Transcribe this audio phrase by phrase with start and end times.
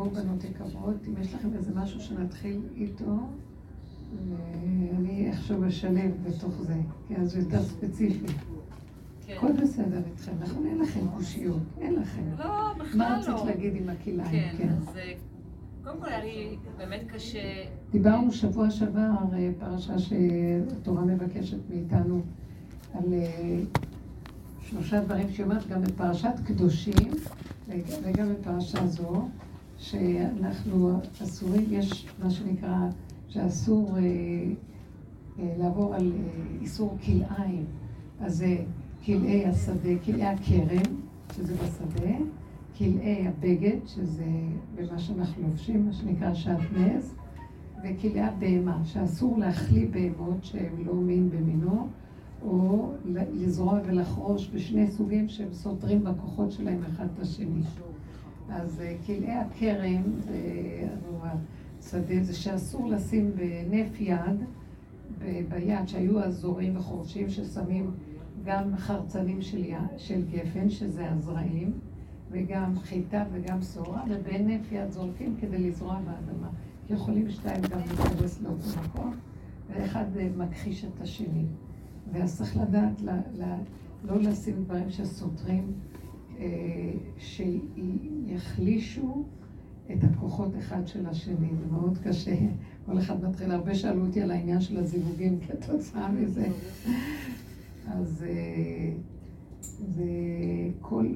[0.00, 3.18] בואו בנות יקרות, אם יש לכם איזה משהו שנתחיל איתו,
[4.28, 6.74] ואני איכשהו אשלב בתוך זה,
[7.08, 8.26] כי אז זה יותר ספציפי.
[9.26, 9.34] כן.
[9.36, 10.66] הכל בסדר איתכם, נכון?
[10.66, 12.22] אין לכם קושיות, אין לכם.
[12.38, 12.98] לא, בכלל לא.
[12.98, 14.30] מה רצית להגיד עם הכלאיים?
[14.30, 15.12] כן, כן, אז אה,
[15.84, 17.64] קודם כל היה לי באמת קשה...
[17.90, 22.22] דיברנו שבוע שעבר, אה, פרשה שהתורה מבקשת מאיתנו
[22.94, 23.60] על אה,
[24.60, 27.12] שלושה דברים שהיא אומרת גם בפרשת קדושים
[28.02, 29.28] וגם בפרשה זו,
[29.80, 32.88] שאנחנו אסורים, יש מה שנקרא,
[33.28, 34.02] שאסור אה,
[35.38, 36.28] אה, לעבור על אה,
[36.60, 37.64] איסור כלאיים.
[38.20, 38.56] אז זה
[39.04, 40.94] כלאי השדה, כלאי הכרם,
[41.36, 42.16] שזה בשדה,
[42.78, 44.30] כלאי הבגד, שזה
[44.74, 47.14] במה שאנחנו לובשים, מה שנקרא שעטנז,
[47.84, 51.88] וכלאי הבהמה, שאסור להחליא בהמות שהן לא מין במינו.
[52.42, 52.92] או
[53.34, 57.62] לזרוע ולחרוש בשני סוגים שהם סותרים בכוחות שלהם אחד את השני.
[58.50, 60.02] אז אה, כלאי הכרם,
[61.78, 64.44] השדה, זה שאסור לשים בנף יד,
[65.48, 67.90] ביד, שהיו הזורים וחורשים ששמים
[68.44, 71.72] גם חרצנים של, יד, של גפן, שזה הזרעים,
[72.30, 76.48] וגם חיטה וגם סורה, ובנף יד זורקים כדי לזרוע באדמה.
[76.90, 79.14] יכולים שתיים גם להיכנס לאותו מקום,
[79.70, 81.44] ואחד אה, מכחיש את השני.
[82.12, 83.02] ואז צריך לדעת
[84.04, 85.89] לא לשים דברים שסותרים, אה,
[87.18, 89.24] שיחלישו
[89.92, 91.48] את הכוחות אחד של השני.
[91.60, 92.36] זה מאוד קשה.
[92.86, 96.46] כל אחד מתחיל, הרבה שאלו אותי על העניין של הזיווגים כתוצאה מזה.
[97.86, 98.92] אז אה,
[99.88, 100.04] זה
[100.80, 101.06] כל,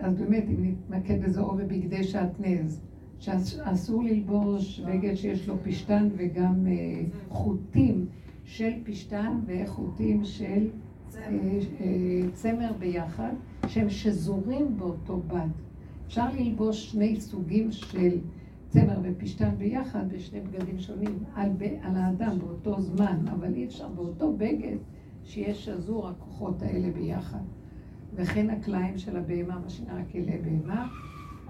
[0.00, 2.80] אז באמת, אם נתמקד בזה או בבגדי שעטנז,
[3.18, 8.06] שאסור ללבוש בגד שיש לו פשטן וגם אה, חוטים.
[8.44, 10.68] של פשטן וחוטים של
[11.16, 11.28] אה,
[11.80, 13.32] אה, צמר ביחד,
[13.68, 15.48] שהם שזורים באותו בד.
[16.06, 18.18] אפשר ללבוש שני סוגים של
[18.68, 23.88] צמר ופשטן ביחד בשני בגדים שונים על, ב, על האדם באותו זמן, אבל אי אפשר
[23.88, 24.76] באותו בגד
[25.24, 27.42] שיהיה שזור הכוחות האלה ביחד.
[28.14, 30.88] וכן הקלעים של הבהמה, מה שנראה כלי בהמה.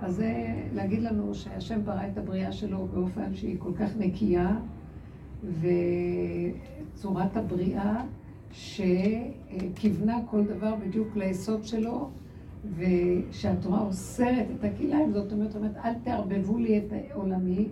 [0.00, 4.56] אז זה להגיד לנו שהשם ברא את הבריאה שלו באופן שהיא כל כך נקייה,
[6.94, 8.04] וצורת הבריאה
[8.52, 12.10] שכיוונה כל דבר בדיוק ליסוד שלו,
[12.76, 17.68] ושהתורה אוסרת את הכלאיים, זאת אומרת, אומרת, אל תערבבו לי את העולמי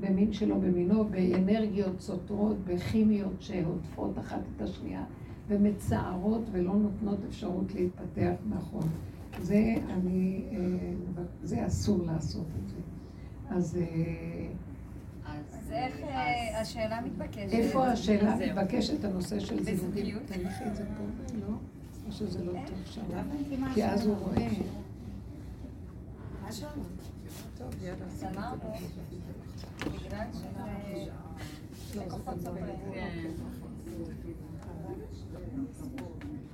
[0.00, 5.04] במין שלו במינו, באנרגיות סותרות, בכימיות שהודפות אחת את השנייה,
[5.48, 8.82] ומצערות ולא נותנות אפשרות להתפתח נכון.
[9.40, 10.58] זה אני, אה,
[11.42, 12.76] זה אסור לעשות את זה.
[13.48, 14.46] אז אה,
[15.52, 17.52] אז איך אה, השאלה מתבקשת?
[17.52, 20.18] איפה השאלה מתבקשת, הנושא של זיווגים?
[20.26, 21.54] תניחי את זה פה, לא?
[22.06, 23.02] או שזה לא טוב שם?
[23.74, 24.48] כי אז הוא רואה.
[27.58, 28.52] טוב, יאללה.
[29.80, 30.26] בגלל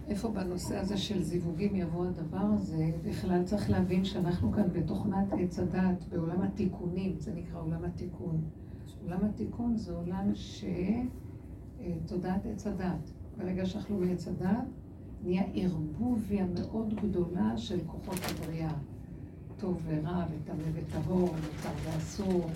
[0.09, 2.91] איפה בנושא הזה של זיווגים יבוא הדבר הזה?
[3.05, 8.41] בכלל צריך להבין שאנחנו כאן בתוכנת עץ הדת, בעולם התיקונים, זה נקרא עולם התיקון.
[9.05, 10.33] עולם התיקון זה עולם
[12.05, 13.11] שתודעת עץ הדת.
[13.39, 14.65] ברגע שאכלו מעץ הדת,
[15.25, 18.73] נהיה ערבוביה מאוד גדולה של כוחות הבריאה.
[19.57, 22.47] טוב ורע, וטמא וטהור, מותר ואסור,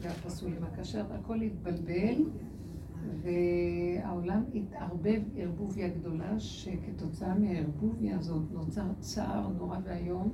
[0.00, 2.22] והפסול עם הכשר, והכל התבלבל,
[3.22, 10.32] והעולם התערבב ערבוביה גדולה, שכתוצאה מהערבוביה הזאת נוצר צער נורא ואיום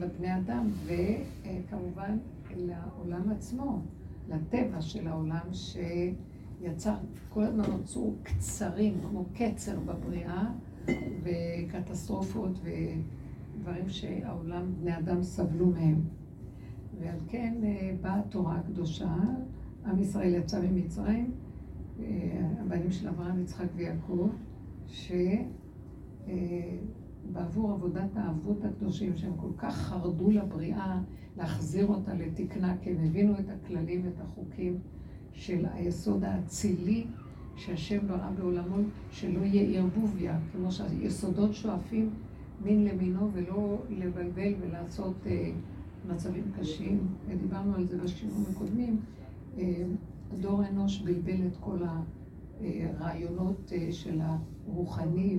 [0.00, 2.18] לבני אדם, וכמובן
[2.56, 3.80] לעולם עצמו.
[4.28, 6.94] לטבע של העולם שיצר,
[7.28, 10.44] כל הזמן נוצרו קצרים, כמו קצר בבריאה,
[11.22, 16.00] וקטסטרופות ודברים שהעולם, בני אדם סבלו מהם.
[17.00, 19.14] ועל כן אה, באה התורה הקדושה,
[19.86, 21.30] עם ישראל יצא ממצרים,
[22.00, 22.04] אה,
[22.60, 24.28] הבנים של אברהם, יצחק ויעקב,
[24.86, 25.12] ש...
[26.28, 26.76] אה,
[27.34, 31.00] עבודת האבות הקדושים, שהם כל כך חרדו לבריאה,
[31.36, 34.78] להחזיר אותה לתקנה, כי הם הבינו את הכללים ואת החוקים
[35.32, 37.06] של היסוד האצילי
[37.56, 38.76] שהשם ברא בעולמו,
[39.10, 42.10] שלא יהיה ערבוביה, כמו שהיסודות שואפים
[42.64, 45.50] מין למינו ולא לבלבל ולעשות אה,
[46.08, 46.98] מצבים קשים.
[47.40, 49.00] דיברנו על זה בשיעורים הקודמים.
[49.58, 49.84] אה,
[50.40, 51.78] דור אנוש בלבל את כל
[52.60, 55.38] הרעיונות אה, של הרוחני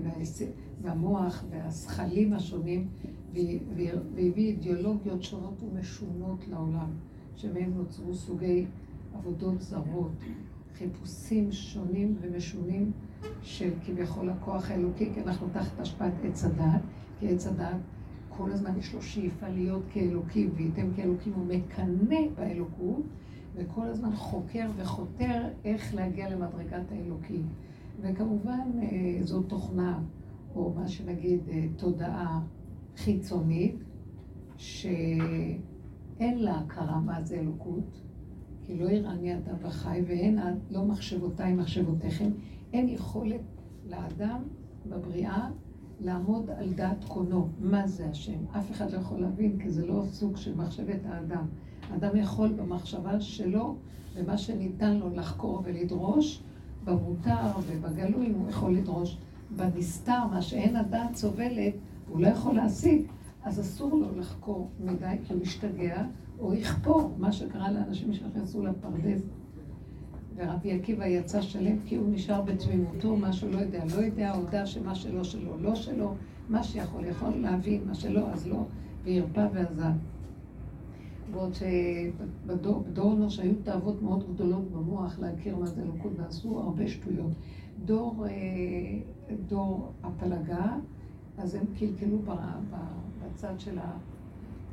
[0.82, 2.88] והמוח והזכלים השונים
[3.34, 6.90] והביא אידיאולוגיות שונות ומשונות לעולם,
[7.36, 8.66] שמהם נוצרו סוגי
[9.14, 10.12] עבודות זרות,
[10.74, 12.92] חיפושים שונים ומשונים
[13.42, 16.82] של כביכול הכוח האלוקי, כי אנחנו תחת השפעת עץ הדת,
[17.20, 17.80] כי עץ הדת
[18.38, 23.02] כל הזמן יש לו שאיפה להיות כאלוקים, וייתם כאלוקים, הוא מקנא באלוקות,
[23.58, 27.48] וכל הזמן חוקר וחותר איך להגיע למדרגת האלוקים.
[28.02, 30.00] וכמובן, אה, זו תוכנה,
[30.56, 32.42] או מה שנגיד, אה, תודעה
[32.98, 33.76] חיצונית,
[34.58, 35.60] שאין
[36.20, 38.02] לה הכרה מה זה אלוקות,
[38.62, 40.40] כי לא יראני אדם וחי, ואין
[40.70, 42.30] לא מחשבותיי מחשבותיכם,
[42.74, 43.42] אין יכולת
[43.86, 44.44] לאדם
[44.86, 45.50] בבריאה
[46.00, 48.40] לעמוד על דעת קונו, מה זה השם.
[48.58, 51.46] אף אחד לא יכול להבין, כי זה לא סוג של מחשבת האדם.
[51.92, 53.76] האדם יכול במחשבה שלו,
[54.16, 56.44] ומה שניתן לו לחקור ולדרוש,
[56.84, 59.18] במותר ובגלוי הוא יכול לדרוש.
[59.56, 61.74] בנסתר, מה שאין הדעת סובלת,
[62.10, 63.02] הוא לא יכול להשיג,
[63.44, 66.04] אז אסור לו לחקור מדי, כי הוא ישתגע,
[66.40, 69.22] או יכפור, מה שקרה לאנשים שנכנסו לפרדס.
[70.36, 74.66] ורבי עקיבא יצא שלם כי הוא נשאר בתמימותו, מה שהוא לא יודע, לא יודע, הודה
[74.66, 76.16] שמה שלא שלו, לא שלו,
[76.50, 78.66] מה שיכול, יכול להבין, מה שלא, אז לא,
[79.04, 79.92] והרפא ועזב.
[81.32, 87.32] בעוד שבדור אנוש היו תאוות מאוד גדולות במוח להכיר מה זה אלוקות, ועשו הרבה שטויות.
[87.86, 88.34] דור, אה,
[89.48, 90.76] דור הפלגה,
[91.38, 92.18] אז הם קלקלו
[93.22, 93.80] בצד של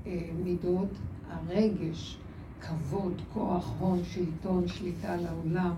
[0.06, 0.88] המידות,
[1.28, 2.18] הרגש,
[2.60, 5.74] כבוד, כוח, הון, שלטון, שליטה על העולם,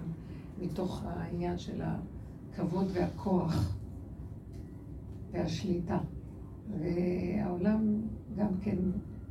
[0.62, 3.76] מתוך העניין של הכבוד והכוח
[5.32, 5.99] והשליטה.
[6.81, 8.00] והעולם
[8.37, 8.76] גם כן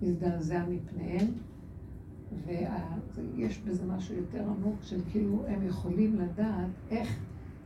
[0.01, 1.27] הזדעזע מפניהם,
[2.45, 7.19] ויש בזה משהו יותר עמוק של כאילו הם יכולים לדעת איך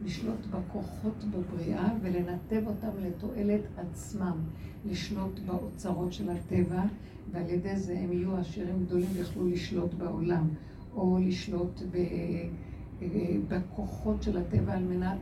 [0.05, 4.37] לשלוט בכוחות בבריאה ולנתב אותם לתועלת עצמם,
[4.85, 6.83] לשלוט באוצרות של הטבע,
[7.31, 10.47] ועל ידי זה הם יהיו עשירים גדולים ויוכלו לשלוט בעולם,
[10.95, 11.97] או לשלוט ב...
[13.47, 15.17] בכוחות של הטבע על מנת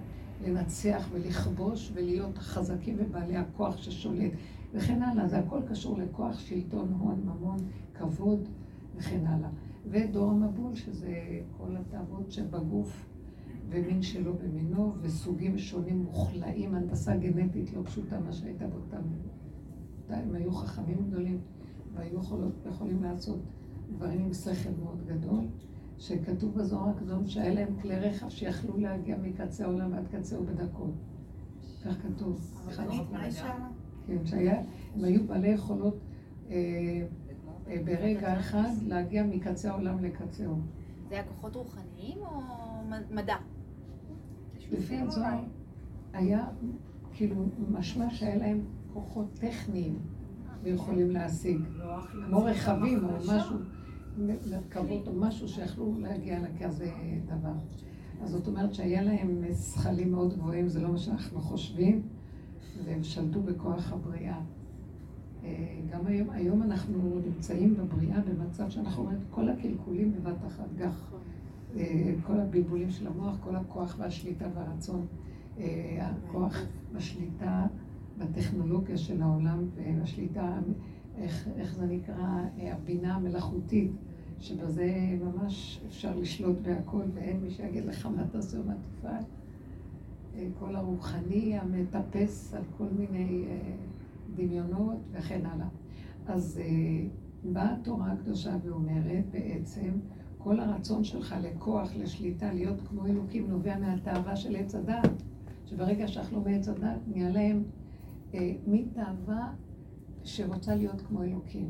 [0.45, 4.31] לנצח ולכבוש ולהיות חזקים ובעלי הכוח ששולט
[4.73, 5.27] וכן הלאה.
[5.27, 7.57] זה הכל קשור לכוח, שלטון, הון, ממון,
[7.93, 8.47] כבוד
[8.95, 9.49] וכן הלאה.
[9.89, 13.05] ודור המבול, שזה כל התאוות שבגוף
[13.69, 19.01] ומין שלו במינו, וסוגים שונים מוכלאים, הנדסה גנטית לא פשוטה, מה שהייתה באותם...
[20.09, 21.39] הם היו חכמים גדולים,
[21.93, 23.39] והיו יכולות, יכולים לעשות
[23.95, 25.45] דברים עם שכל מאוד גדול,
[25.97, 30.93] שכתוב בזוהר הקדום שהיה להם כלי רכב שיכלו להגיע מקצה העולם עד קצהו בדקות.
[31.85, 32.51] כך כתוב.
[34.07, 34.61] כן, שהיה,
[34.95, 35.97] הם היו בעלי יכולות
[36.49, 36.55] אה,
[37.67, 40.55] אה, ברגע אחד להגיע מקצה העולם לקצהו.
[41.09, 42.41] זה היה כוחות רוחניים או
[43.11, 43.35] מדע?
[44.71, 45.39] לפי הזוהר
[46.13, 46.47] היה
[47.13, 47.35] כאילו
[47.69, 48.61] משמע שהיה להם
[48.93, 49.99] כוחות טכניים
[50.63, 51.57] ויכולים להשיג,
[52.27, 53.57] כמו רכבים או משהו,
[54.49, 56.91] מרכבות או משהו שיכלו להגיע לכזה
[57.25, 57.53] דבר.
[58.21, 62.01] אז זאת אומרת שהיה להם זכלים מאוד גבוהים, זה לא מה שאנחנו חושבים,
[62.85, 64.39] והם שלטו בכוח הבריאה.
[65.43, 70.67] אה, גם היום, היום אנחנו נמצאים בבריאה במצב שאנחנו רואים את כל הקלקולים בבת אחת,
[70.77, 71.11] גח.
[71.75, 75.05] אה, כל הבלבולים של המוח, כל הכוח והשליטה והרצון,
[75.59, 76.61] אה, הכוח
[76.93, 77.67] בשליטה
[78.17, 80.59] בטכנולוגיה של העולם והשליטה,
[81.17, 83.91] איך, איך זה נקרא, הבינה המלאכותית,
[84.39, 89.23] שבזה ממש אפשר לשלוט בהכל ואין מי שיגיד לך מה תעשה ומה תפעל.
[90.59, 93.45] כל הרוחני המטפס על כל מיני
[94.35, 95.67] דמיונות וכן הלאה.
[96.27, 96.61] אז
[97.43, 99.91] באה התורה הקדושה ואומרת בעצם,
[100.37, 105.23] כל הרצון שלך לכוח, לשליטה, להיות כמו אלוקים, נובע מהתאווה של עץ הדת.
[105.65, 107.63] שברגע שאכלו מעץ הדת, נהיה להם
[108.33, 109.53] אה, מין תאווה
[110.23, 111.69] שרוצה להיות כמו אלוקים.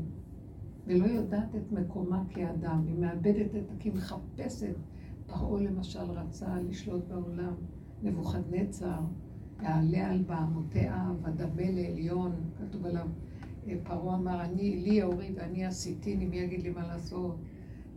[0.86, 4.74] ולא יודעת את מקומה כאדם, היא מאבדת את, כי מחפשת.
[5.26, 7.54] פרעה למשל רצה לשלוט בעולם,
[8.02, 9.00] נבוכדנצר,
[9.62, 13.06] יעלה על בעמותי אב, אדמה לעליון, כתוב עליו,
[13.66, 17.36] אה, פרעה אמר, אני, לי אורי ואני עשיתיני, מי יגיד לי מה לעשות?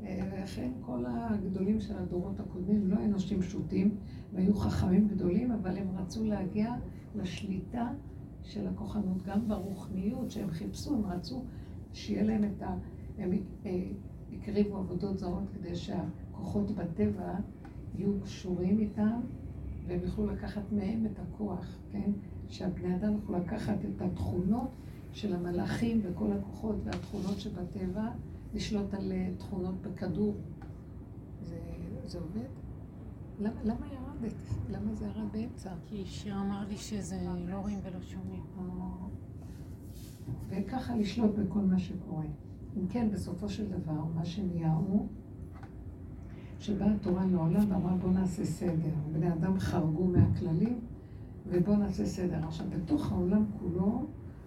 [0.04, 3.96] וכן כל הגדולים של הדורות הקודמים לא אנושים פשוטים,
[4.34, 6.74] והיו חכמים גדולים, אבל הם רצו להגיע
[7.16, 7.90] לשליטה
[8.44, 11.44] של הכוחנות, גם ברוחניות שהם חיפשו, הם רצו
[11.94, 12.78] שיהיה להם את ה...
[13.18, 13.32] הם
[13.66, 13.84] אה,
[14.34, 17.34] הקריבו עבודות זרות כדי שהכוחות בטבע
[17.98, 19.20] יהיו קשורים איתם,
[19.88, 22.12] והם יוכלו לקחת מהם את הכוח, כן?
[22.50, 24.70] שהבני אדם יוכלו לקחת את התכונות
[25.14, 28.08] של המלאכים וכל הכוחות והתכונות שבטבע.
[28.54, 30.36] לשלוט על אה, תכונות בכדור.
[31.42, 31.60] זה,
[32.06, 32.50] זה עובד?
[33.40, 34.34] למה, למה ירדת?
[34.70, 35.74] למה זה ירד באמצע?
[35.86, 38.44] כי שיר אמר לי שזה לא רואים ולא שומעים.
[40.50, 42.26] וככה לשלוט בכל מה שקורה.
[42.78, 45.08] אם כן, בסופו של דבר, מה שנהיה הוא
[46.62, 48.92] שבאה התורה לעולם ואמרה בואו נעשה סדר.
[49.14, 50.80] בני אדם חרגו מהכללים
[51.48, 52.38] ובואו נעשה סדר.
[52.48, 54.06] עכשיו, בתוך העולם כולו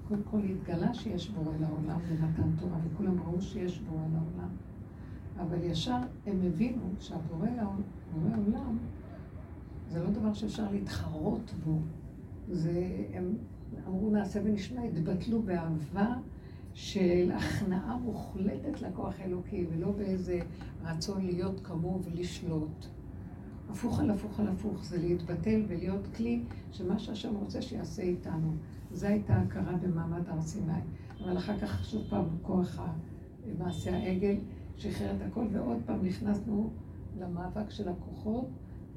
[0.08, 4.48] קודם כל התגלה שיש בורא לעולם ונתן תורה, וכולם ראו שיש בורא לעולם.
[5.40, 8.78] אבל ישר הם הבינו שהבורא לעולם
[9.88, 11.78] זה לא דבר שאפשר להתחרות בו.
[12.50, 13.34] זה, הם
[13.88, 16.14] אמרו נעשה ונשמע, התבטלו באהבה
[16.74, 20.40] של הכנעה מוחלטת לכוח האלוקי, ולא באיזה
[20.84, 22.86] רצון להיות כמוהו ולשלוט.
[23.70, 28.52] הפוך על הפוך על הפוך, זה להתבטל ולהיות כלי שמה שהשם רוצה שיעשה איתנו.
[28.92, 30.72] זו הייתה הכרה במעמד הר סיני.
[31.24, 32.80] אבל אחר כך שוב פעם כוח
[33.58, 34.36] מעשה העגל
[34.76, 36.70] שחרר את הכל, ועוד פעם נכנסנו
[37.18, 38.48] למאבק של הכוחות,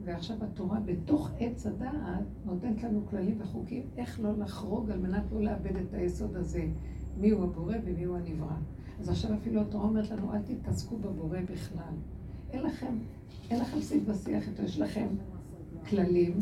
[0.03, 5.41] ועכשיו התורה בתוך עץ הדעת נותנת לנו כללים וחוקים איך לא לחרוג על מנת לא
[5.41, 6.67] לאבד את היסוד הזה,
[7.19, 8.55] מי הוא הבורא ומי הוא הנברא.
[8.99, 11.93] אז עכשיו אפילו התורה אומרת לנו, אל תתעסקו בבורא בכלל.
[12.51, 12.97] אין לכם,
[13.49, 15.07] אין לכם שיג ושיח איתו, יש לכם
[15.89, 16.37] כללים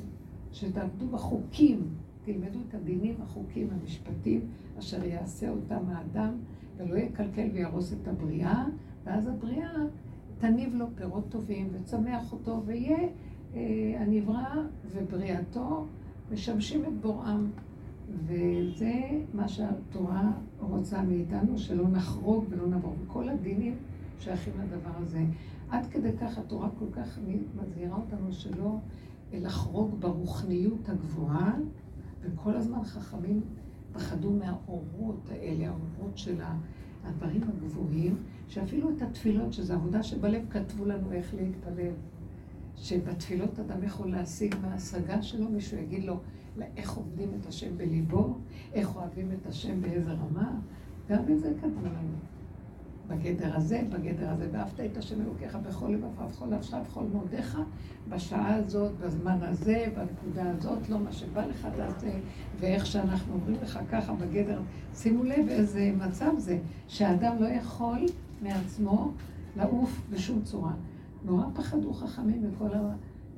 [0.51, 1.89] שתעבדו בחוקים,
[2.25, 4.41] תלמדו את הדינים, החוקים, המשפטים,
[4.79, 6.37] אשר יעשה אותם האדם,
[6.77, 8.65] ולא יקלקל ויהרוס את הבריאה,
[9.03, 9.71] ואז הבריאה
[10.37, 13.09] תניב לו פירות טובים, וצמח אותו, ויהיה
[13.55, 13.61] אה,
[13.99, 14.55] הנברא
[14.93, 15.85] ובריאתו
[16.31, 17.49] משמשים את בוראם.
[18.09, 18.93] וזה
[19.33, 22.95] מה שהתורה רוצה מאיתנו, שלא נחרוג ולא נעבור.
[23.03, 23.75] וכל הדינים
[24.19, 25.25] שייכים לדבר הזה.
[25.69, 27.19] עד כדי כך התורה כל כך
[27.61, 28.77] מזהירה אותנו שלא
[29.33, 31.55] לחרוג ברוחניות הגבוהה,
[32.21, 33.41] וכל הזמן חכמים
[33.93, 36.35] פחדו מהאורות האלה, האורות של
[37.03, 41.93] הדברים הגבוהים, שאפילו את התפילות, שזו עבודה שבלב כתבו לנו איך להתפלל.
[42.77, 46.19] שבתפילות אדם יכול להשיג מההשגה שלו, מישהו יגיד לו
[46.77, 48.37] איך עובדים את השם בליבו,
[48.73, 50.51] איך אוהבים את השם באיזה רמה,
[51.09, 52.15] גם את זה כתבו לנו.
[53.07, 57.59] בגדר הזה, בגדר הזה, ואהבת את השם אלוקיך בכל לבבך, בכל נפשך, בכל מאודיך,
[58.09, 62.11] בשעה הזאת, בזמן הזה, בנקודה הזאת, לא מה שבא לך תעשה,
[62.59, 64.61] ואיך שאנחנו אומרים לך ככה בגדר.
[64.93, 67.99] שימו לב איזה מצב זה, שהאדם לא יכול
[68.41, 69.11] מעצמו
[69.57, 70.73] לעוף בשום צורה.
[71.25, 72.69] נורא פחדו חכמים מכל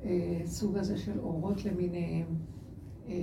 [0.04, 2.26] הסוג הזה של אורות למיניהם.
[3.08, 3.14] אה,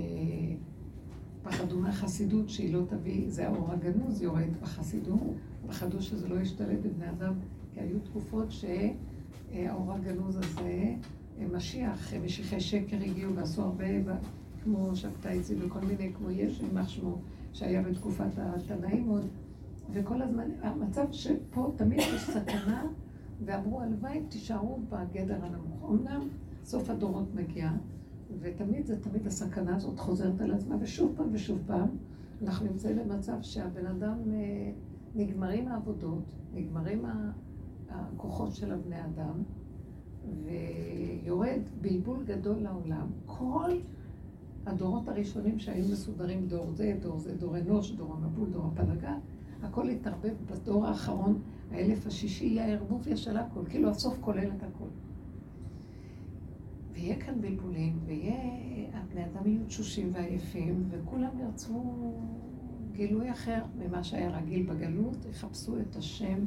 [1.42, 5.20] פחדו מהחסידות שהיא לא תביא, זה האור הגנוז יורד בחסידות,
[5.66, 7.34] פחדו שזה לא ישתלט בבני אדם,
[7.74, 10.94] כי היו תקופות שהאור הגנוז הזה,
[11.52, 13.84] משיח, משיחי שקר הגיעו ועשו הרבה,
[14.64, 17.18] כמו שבתאי וכל מיני, כמו יש, יימח שמו,
[17.52, 19.26] שהיה בתקופת התנאים עוד,
[19.92, 22.86] וכל הזמן, המצב שפה תמיד יש סכנה
[23.44, 25.90] ואמרו, הלוואי תישארו בגדר הנמוך.
[25.90, 26.28] אמנם
[26.64, 27.70] סוף הדורות מגיע,
[28.40, 31.88] ותמיד זה תמיד הסכנה הזאת חוזרת על עצמה, ושוב פעם ושוב פעם
[32.42, 34.72] אנחנו נמצאים במצב שהבן אדם, אה,
[35.14, 36.24] נגמרים העבודות,
[36.54, 37.04] נגמרים
[37.88, 39.42] הכוחות של הבני אדם,
[40.44, 43.06] ויורד בלבול גדול לעולם.
[43.26, 43.70] כל
[44.66, 49.16] הדורות הראשונים שהיו מסודרים, דור זה, דור זה, דור אנוש, דור המבול, דור הפלגה,
[49.62, 51.40] הכל התערבב בדור האחרון
[51.70, 54.88] האלף השישי יהיה הערבוביה של הכל, כאילו הסוף כולל את הכל.
[56.96, 58.40] ויהיה כאן בלבולים, ויהיה,
[58.94, 61.82] הבני אדם יהיו תשושים ועייפים, וכולם ירצו
[62.92, 66.38] גילוי אחר ממה שהיה רגיל בגלות, יחפשו את השם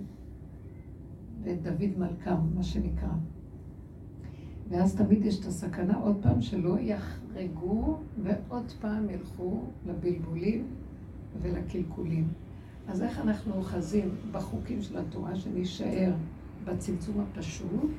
[1.43, 3.09] ואת דוד מלכם, מה שנקרא.
[4.69, 10.67] ואז תמיד יש את הסכנה עוד פעם שלא יחרגו ועוד פעם ילכו לבלבולים
[11.41, 12.27] ולקלקולים.
[12.87, 16.13] אז איך אנחנו אוחזים בחוקים של התורה שנישאר
[16.65, 17.91] בצמצום הפשוט,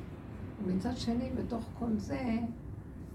[0.65, 2.39] ומצד שני, בתוך כל זה,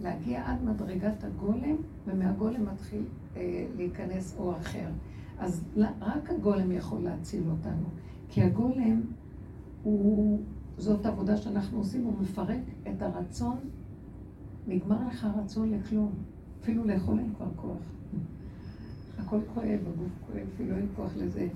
[0.02, 1.76] להגיע עד מדרגת הגולם,
[2.06, 3.02] ומהגולם מתחיל
[3.36, 4.88] אה, להיכנס אור אחר.
[5.38, 5.64] אז
[6.00, 7.86] רק הגולם יכול להציל אותנו,
[8.28, 9.00] כי הגולם
[9.82, 10.40] הוא,
[10.78, 12.60] זאת עבודה שאנחנו עושים, הוא מפרק
[12.90, 13.56] את הרצון,
[14.66, 16.12] נגמר לך הרצון לכלום,
[16.62, 17.78] אפילו לאכול אין כבר כוח.
[19.18, 21.48] הכל כואב, הגוף כואב, אפילו אין כוח לזה.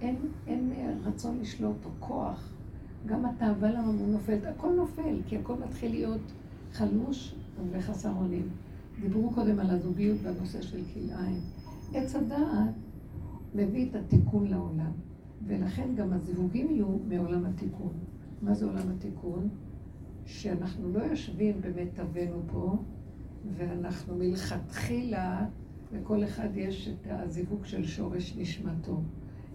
[0.00, 0.16] אין,
[0.46, 0.72] אין
[1.04, 2.55] רצון לשלוט או כוח.
[3.06, 6.20] גם התאווה לממון נופלת, הכל נופל, כי הכל מתחיל להיות
[6.72, 7.34] חלוש
[7.72, 8.48] וחסר אונים.
[9.00, 11.40] דיברו קודם על הזוגיות והנושא של כלאיים.
[11.94, 12.74] עץ הדעת
[13.54, 14.92] מביא את התיקון לעולם,
[15.46, 17.92] ולכן גם הזיווגים יהיו מעולם התיקון.
[18.42, 19.48] מה זה עולם התיקון?
[20.26, 22.76] שאנחנו לא יושבים במיטבנו פה,
[23.56, 25.46] ואנחנו מלכתחילה,
[25.92, 29.00] לכל אחד יש את הזיווג של שורש נשמתו.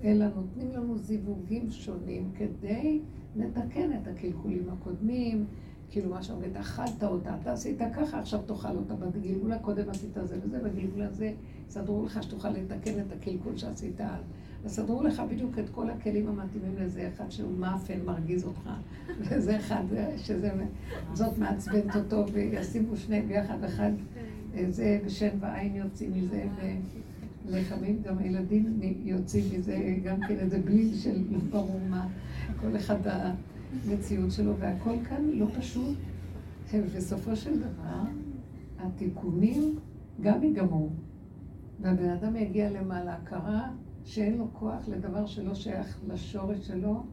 [0.03, 3.01] אלא נותנים לנו זיווגים שונים כדי
[3.35, 5.45] לתקן את הקלקולים הקודמים,
[5.91, 10.38] כאילו מה שאומרת, אכלת אותה, אתה עשית ככה, עכשיו תאכל אותה, בגלגול הקודם עשית זה
[10.43, 11.31] וזה, בגלגול הזה
[11.69, 14.23] סדרו לך שתוכל לתקן את הקלקול שעשית אז.
[14.63, 18.69] וסדרו לך בדיוק את כל הכלים המתאימים לזה, אחד שהוא מאפן, מרגיז אותך,
[19.19, 19.83] וזה אחד
[20.17, 23.91] שזאת מעצבנת אותו, וישימו שני ביחד, אחד
[24.69, 26.45] זה ושן ועין יוצאים מזה,
[27.50, 32.07] לפעמים גם הילדים יוצאים מזה גם כן איזה בליל של ברור מה,
[32.61, 35.97] כל אחד המציאות שלו, והכל כאן לא פשוט.
[36.73, 38.01] ובסופו של דבר,
[38.79, 39.79] התיקונים
[40.21, 40.89] גם ייגמרו.
[41.81, 43.69] והבן אדם יגיע למעלה הכרה
[44.05, 47.03] שאין לו כוח לדבר שלא שייך לשורש שלו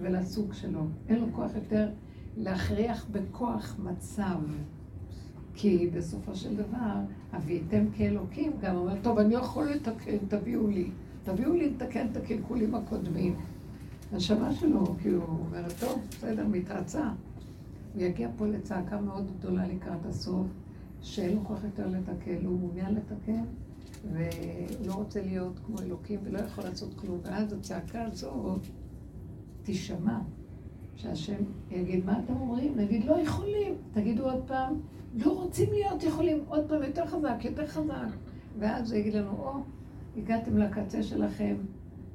[0.00, 0.86] ולסוג שלו.
[1.08, 1.88] אין לו כוח יותר
[2.36, 4.40] להכריח בכוח מצב.
[5.54, 6.94] כי בסופו של דבר,
[7.36, 10.90] אביתם כאלוקים גם אומר, טוב, אני יכול לתקן, תביאו לי.
[11.24, 13.34] תביאו לי לתקן את הקלקולים הקודמים.
[14.12, 14.96] הנשמה שלו, הוא
[15.46, 17.10] אומר, טוב, בסדר, מתרצה.
[17.94, 20.46] הוא יגיע פה לצעקה מאוד גדולה לקראת הסוף,
[21.02, 23.44] שאין לו כוח יותר לתקן, הוא מעוניין לתקן,
[24.12, 27.18] ולא רוצה להיות כמו אלוקים ולא יכול לעשות כלום.
[27.22, 28.60] ואז הצעקה הזאת
[29.62, 30.18] תישמע,
[30.96, 32.72] שהשם יגיד, מה אתם אומרים?
[32.76, 33.74] נגיד, לא יכולים.
[33.92, 34.74] תגידו עוד פעם,
[35.14, 36.38] לא רוצים להיות יכולים.
[36.48, 38.08] עוד פעם, יותר חזק, יותר חזק.
[38.58, 39.52] ואז הוא יגיד לנו, או,
[40.16, 41.56] הגעתם לקצה שלכם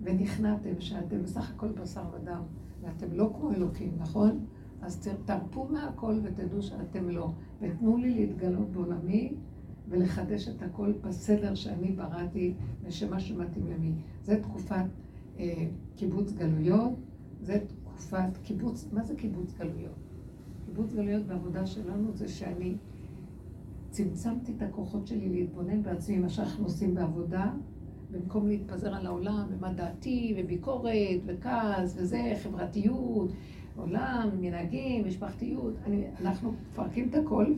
[0.03, 2.41] ונכנעתם שאתם בסך הכל בשר ודם,
[2.81, 4.45] ואתם לא כמו אלוקים, נכון?
[4.81, 7.31] אז תרפו מהכל ותדעו שאתם לא.
[7.61, 9.33] ותנו לי להתגלות בעולמי
[9.89, 12.53] ולחדש את הכל בסדר שאני בראתי
[12.83, 13.93] ושמה שמתאים למי.
[14.23, 14.85] זה תקופת
[15.39, 15.65] אה,
[15.95, 16.93] קיבוץ גלויות,
[17.41, 19.95] זה תקופת קיבוץ, מה זה קיבוץ גלויות?
[20.65, 22.75] קיבוץ גלויות בעבודה שלנו זה שאני
[23.89, 27.53] צמצמתי את הכוחות שלי להתבונן בעצמי, מה שאנחנו עושים בעבודה,
[28.11, 33.31] במקום להתפזר על העולם, ומה דעתי, וביקורת, וכעס, וזה, חברתיות,
[33.75, 35.73] עולם, מנהגים, משפחתיות.
[35.85, 37.53] אני, אנחנו מפרקים את הכל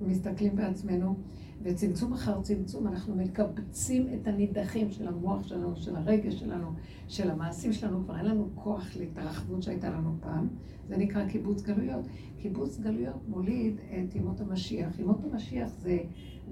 [0.00, 1.14] ומסתכלים בעצמנו,
[1.62, 6.66] וצמצום אחר צמצום, אנחנו מקבצים את הנידחים של המוח שלנו, של הרגש שלנו,
[7.08, 10.48] של המעשים שלנו, כבר אין לנו כוח להתרחבות שהייתה לנו פעם.
[10.88, 12.04] זה נקרא קיבוץ גלויות.
[12.38, 14.98] קיבוץ גלויות מוליד את ימות המשיח.
[14.98, 15.98] ימות המשיח זה,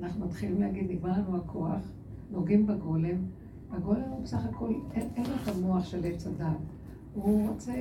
[0.02, 1.92] אנחנו מתחילים להגיד, נגמר לנו הכוח,
[2.30, 3.16] נוגעים בגולם.
[3.70, 6.56] הגולם הוא בסך הכל, אין, אין לו את המוח של עץ הדת.
[7.14, 7.72] הוא רוצה,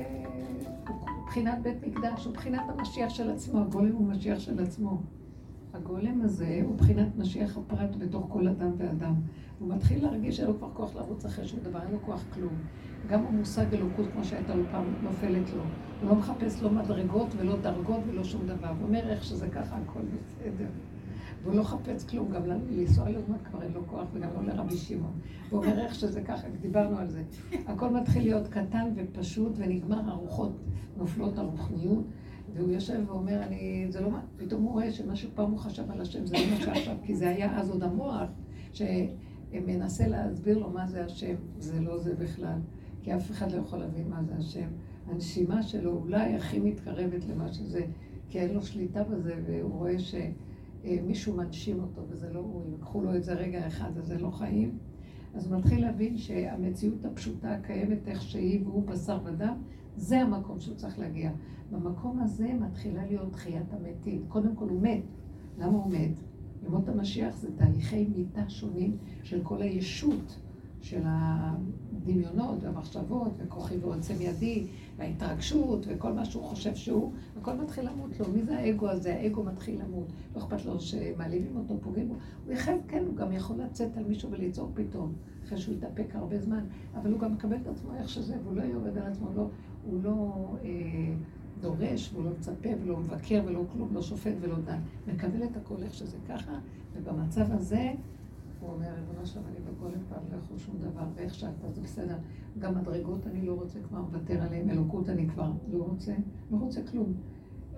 [1.22, 5.00] מבחינת בית מקדש, הוא מבחינת המשיח של עצמו, הגולם הוא משיח של עצמו.
[5.74, 9.14] הגולם הזה הוא מבחינת משיח הפרט בתוך כל אדם ואדם.
[9.58, 12.54] הוא מתחיל להרגיש שאין לו כבר כוח לרוץ אחרי שום דבר, אין לו כוח כלום.
[13.08, 15.62] גם המושג אלוקות, כמו שהייתה לו פעם, נופלת לו.
[16.02, 18.68] הוא לא מחפש לא מדרגות ולא דרגות ולא שום דבר.
[18.68, 20.68] הוא אומר איך שזה ככה, הכל בסדר.
[21.42, 25.12] והוא לא חפץ כלום, גם לנסוע לאומה כבר אין לו כוח, וגם לא לרבי שמעון.
[25.50, 27.22] הוא אומר איך שזה ככה, דיברנו על זה.
[27.66, 30.52] הכל מתחיל להיות קטן ופשוט, ונגמר, הרוחות
[30.96, 32.04] נופלות על רוחניות,
[32.54, 36.00] והוא יושב ואומר, אני, זה לא מה, פתאום הוא רואה שמה שפעם הוא חשב על
[36.00, 38.28] השם, זה לא מה שעכשיו, כי זה היה אז עוד המוח,
[39.52, 42.58] שמנסה להסביר לו מה זה השם, זה לא זה בכלל,
[43.02, 44.68] כי אף אחד לא יכול להבין מה זה השם.
[45.06, 47.86] הנשימה שלו אולי הכי מתקרבת למה שזה,
[48.28, 50.14] כי אין לו שליטה בזה, והוא רואה ש...
[50.86, 54.18] אה, מישהו מנשים אותו וזה לא הוא, יקחו לו את זה רגע אחד, אז זה
[54.18, 54.78] לא חיים.
[55.34, 59.62] אז הוא מתחיל להבין שהמציאות הפשוטה הקיימת איך שהיא והוא בשר ודם,
[59.96, 61.30] זה המקום שהוא צריך להגיע.
[61.70, 64.24] במקום הזה מתחילה להיות תחיית המתים.
[64.28, 65.02] קודם כל הוא מת.
[65.58, 66.22] למה הוא מת?
[66.66, 70.36] ימות המשיח זה תהליכי מיתה שונים של כל הישות.
[70.86, 78.20] של הדמיונות והמחשבות, וכוחי ועוצם ידי, וההתרגשות, וכל מה שהוא חושב שהוא, הכל מתחיל למות
[78.20, 78.26] לו.
[78.34, 79.14] מי זה האגו הזה?
[79.14, 80.06] האגו מתחיל למות.
[80.36, 82.14] לא אכפת לו שמעליבים אותו, פוגעים בו.
[82.44, 85.12] הוא יחד, כן, הוא גם יכול לצאת על מישהו ולצעוק פתאום,
[85.44, 88.62] אחרי שהוא יתאפק הרבה זמן, אבל הוא גם מקבל את עצמו איך שזה, והוא לא
[88.62, 89.48] יורד על עצמו, לא,
[89.84, 90.68] הוא לא אה,
[91.60, 94.80] דורש, והוא לא מצפה, ולא מבקר, ולא כלום, לא שופט ולא דן.
[95.06, 96.52] מקבל את הכל איך שזה ככה,
[96.94, 97.92] ובמצב הזה...
[98.60, 102.16] הוא אומר, ריבונו שלום, אני בגולם כבר לא יכול שום דבר, ואיך שאתה, זה בסדר.
[102.58, 106.14] גם מדרגות אני לא רוצה כבר לוותר עליהן, אלוקות אני כבר לא רוצה,
[106.50, 107.12] לא רוצה כלום.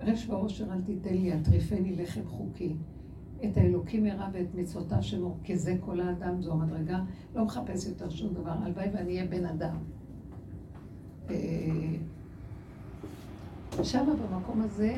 [0.01, 2.75] רש ועושר אל תיתן לי, אטריפני לחם חוקי.
[3.45, 7.03] את האלוקים הרע ואת מצוותיו שלו, כי זה כל האדם, זו המדרגה,
[7.35, 8.51] לא מחפש יותר שום דבר.
[8.51, 9.77] הלוואי ואני אהיה בן אדם.
[13.83, 14.97] שם במקום הזה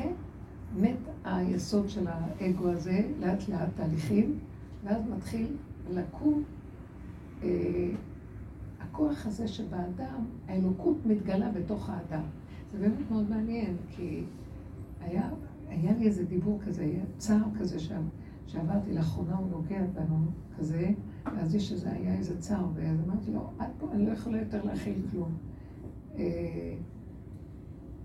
[0.76, 4.38] מת היסוד של האגו הזה, לאט לאט תהליכים,
[4.84, 5.56] ואז מתחיל
[5.90, 6.42] לקום,
[7.42, 7.48] אה,
[8.80, 12.22] הכוח הזה שבאדם, האלוקות מתגלה בתוך האדם.
[12.72, 14.24] זה באמת מאוד מעניין, כי
[15.00, 15.30] היה,
[15.68, 18.02] היה לי איזה דיבור כזה, היה צער כזה שם,
[18.46, 20.16] שעברתי לאחרונה, הוא נוגע בנו
[20.58, 20.90] כזה,
[21.24, 24.64] ואז יש איזה, היה איזה צער, ואז אמרתי לו, עד פה אני לא יכולה יותר
[24.64, 25.32] להכיל כלום.
[26.16, 26.74] אה,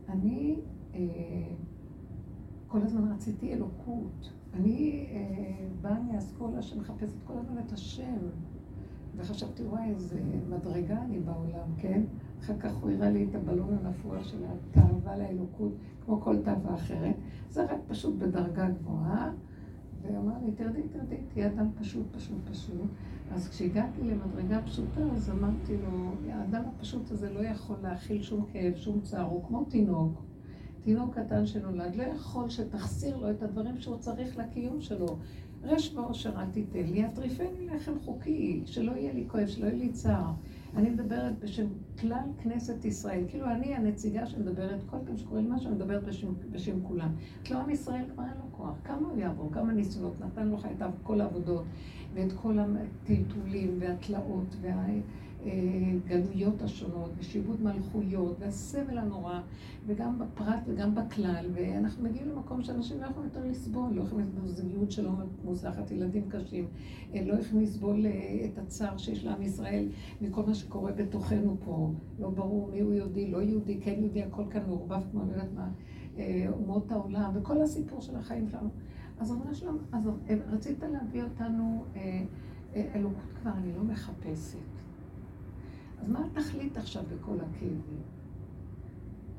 [0.09, 0.55] אני
[0.95, 0.99] אה,
[2.79, 4.31] כל הזמן רציתי אלוקות.
[4.53, 8.17] אני אה, באה מאסכולה שמחפשת כל הזמן את השם,
[9.15, 12.01] וחשבתי, וואי, איזה מדרגה אני בעולם, כן?
[12.39, 15.71] אחר כך הוא הראה לי את הבלון הנפוח של התאווה לאלוקות,
[16.05, 17.15] כמו כל תאווה אחרת.
[17.49, 19.31] זה רק פשוט בדרגה גבוהה,
[20.01, 22.87] והיא אמרה לי, תרדי, תרדי, תהיה אדם פשוט, פשוט, פשוט.
[23.31, 28.75] אז כשהגעתי למדרגה פשוטה, אז אמרתי לו, האדם הפשוט הזה לא יכול להכיל שום כאב,
[28.75, 30.26] שום צער, הוא כמו תינוק.
[30.87, 35.17] תינוק קטן שנולד, לא יכול שתחסיר לו את הדברים שהוא צריך לקיום שלו.
[35.63, 39.89] רש ועושר אל תיתן לי, אטריפני לחם חוקי, שלא יהיה לי כואב, שלא יהיה לי
[39.89, 40.31] צער.
[40.75, 41.65] אני מדברת בשם
[41.99, 46.83] כלל כנסת ישראל, כאילו אני הנציגה שמדברת, כל פעם שקוראים משהו, אני מדברת בשם, בשם
[46.83, 47.15] כולם.
[47.43, 50.87] כאילו עם ישראל כבר אין לו כוח, כמה הוא יעבור, כמה ניסיונות, נתן לו את
[51.03, 51.63] כל העבודות,
[52.13, 54.87] ואת כל הטלטולים והתלאות וה...
[56.05, 59.39] הגלויות השונות, ושיבוד מלכויות, והסבל הנורא,
[59.87, 64.47] וגם בפרט וגם בכלל, ואנחנו מגיעים למקום שאנשים לא יכולים יותר לסבול, לא יכולים לסבול
[64.47, 65.11] זוגיות שלא
[65.43, 66.67] מוצלחת, ילדים קשים,
[67.13, 69.89] אה, לא יכולים לסבול אה, את הצער שיש לעם ישראל
[70.21, 74.43] מכל מה שקורה בתוכנו פה, לא ברור מי הוא יהודי, לא יהודי, כן יהודי, הכל
[74.49, 75.69] כאן מעורבב כמו אני יודעת מה,
[76.17, 78.69] אה, אומות העולם, וכל הסיפור של החיים שלנו.
[79.19, 80.09] אז אמרה שלום, אז
[80.51, 81.83] רצית להביא אותנו,
[82.95, 84.76] אלוקות כבר אני לא מחפשת.
[86.01, 88.01] אז מה התכלית עכשיו בכל הכאבים?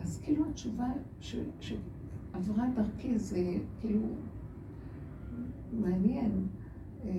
[0.00, 0.86] אז כאילו התשובה
[1.20, 4.00] ש, שעברה דרכי זה כאילו
[5.72, 6.46] מעניין,
[7.04, 7.12] אה,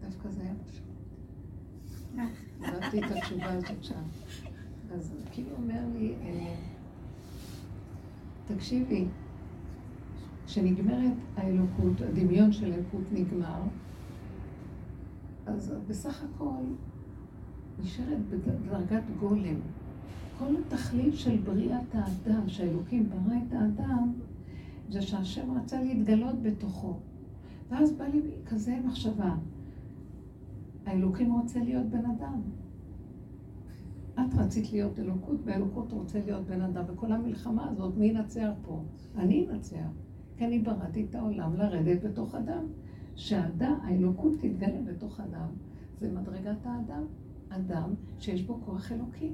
[0.00, 0.84] דווקא זה היה פשוט.
[2.60, 4.02] הבנתי את התשובה הזאת שם.
[4.92, 6.56] אז כאילו אומר לי, אה,
[8.46, 9.06] תקשיבי,
[10.46, 13.62] כשנגמרת האלוקות, הדמיון של האלוקות נגמר,
[15.46, 16.62] אז בסך הכל
[17.82, 19.60] נשארת בדרגת גולם.
[20.38, 24.12] כל התכלית של בריאת האדם, שהאלוקים ברא את האדם,
[24.90, 26.96] זה שהשם רצה להתגלות בתוכו.
[27.70, 29.34] ואז בא לי כזה מחשבה,
[30.86, 32.40] האלוקים רוצה להיות בן אדם.
[34.14, 36.84] את רצית להיות אלוקות, והאלוקות רוצה להיות בן אדם.
[36.88, 38.82] וכל המלחמה הזאת, מי ינצח פה?
[39.16, 39.88] אני אנצח.
[40.36, 42.64] כי אני בראתי את העולם לרדת בתוך אדם.
[43.16, 45.48] שהאדם, האלוקות תתגלה בתוך אדם,
[46.00, 47.04] זה מדרגת האדם.
[47.56, 49.30] אדם שיש בו כוח אלוקי.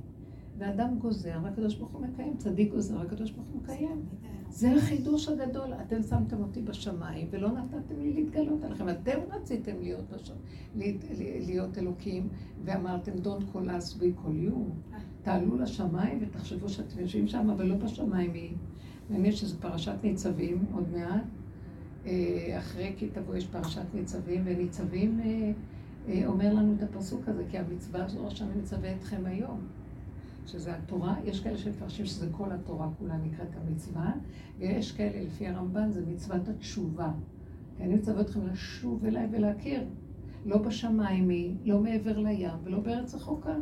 [0.60, 2.36] ואדם גוזר, והקדוש ברוך הוא מקיים.
[2.36, 4.02] צדיק גוזר, והקדוש ברוך הוא מקיים.
[4.48, 5.72] זה החידוש הגדול.
[5.86, 8.88] אתם שמתם אותי בשמיים, ולא נתתם לי להתגלות עליכם.
[8.88, 10.34] אתם רציתם להיות, בשם,
[11.46, 12.28] להיות אלוקים,
[12.64, 14.54] ואמרתם, Don't call us, we call you.
[15.22, 18.52] תעלו לשמיים ותחשבו שאתם יושבים שם, אבל לא בשמיים היא.
[19.10, 21.24] מעניין שזו פרשת ניצבים עוד מעט.
[22.06, 25.20] אה, אחרי כי תבוא יש פרשת ניצבים, וניצבים...
[26.08, 29.60] אה, אומר לנו את הפסוק הזה, כי המצווה הזו שאני מצווה אתכם היום.
[30.46, 34.12] שזה התורה, יש כאלה שמפרשים שזה כל התורה כולה נקראת המצווה,
[34.58, 37.12] ויש כאלה, לפי הרמב"ן, זה מצוות התשובה.
[37.80, 39.84] אני מצווה אתכם לשוב אליי ולהכיר.
[40.46, 43.54] לא בשמיים היא, לא מעבר לים ולא בארץ רחוקה.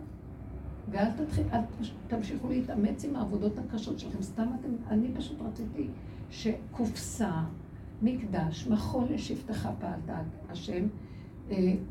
[0.90, 1.60] ואל תתחיל, אל
[2.06, 4.22] תמשיכו להתאמץ עם העבודות הקשות שלכם.
[4.22, 5.88] סתם אתם, אני פשוט רציתי
[6.30, 7.32] שקופסה,
[8.02, 10.86] מקדש, מחול לשבטך פעלת השם,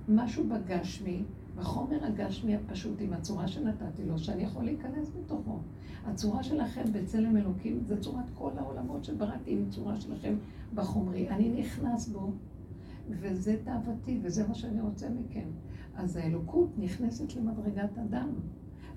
[0.07, 1.23] משהו בגשמי,
[1.55, 5.59] בחומר הגשמי הפשוט, עם הצורה שנתתי לו, שאני יכול להיכנס בתוכו.
[6.05, 10.35] הצורה שלכם בצלם אלוקים זה צורת כל העולמות שבראתי עם צורה שלכם
[10.73, 11.29] בחומרי.
[11.29, 12.31] אני נכנס בו,
[13.09, 15.47] וזה תאוותי, וזה מה שאני רוצה מכם.
[15.95, 18.29] אז האלוקות נכנסת למדרגת אדם.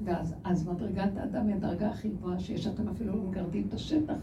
[0.05, 4.16] ואז אז מדרגת האדם היא הדרגה הכי גבוהה שיש, אתם אפילו לא מגרדים את השטח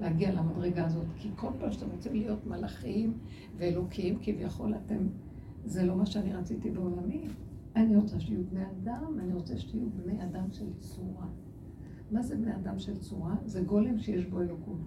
[0.00, 1.06] להגיע למדרגה הזאת.
[1.16, 3.12] כי כל פעם שאתם רוצים להיות מלאכיים
[3.56, 5.06] ואלוקיים, כביכול אתם
[5.64, 7.28] זה לא מה שאני רציתי בעולמי.
[7.76, 11.26] אני רוצה שיהיו בני אדם, אני רוצה שתהיו בני אדם של צורה.
[12.10, 13.34] מה זה בני אדם של צורה?
[13.44, 14.80] זה גולם שיש בו אלוקות.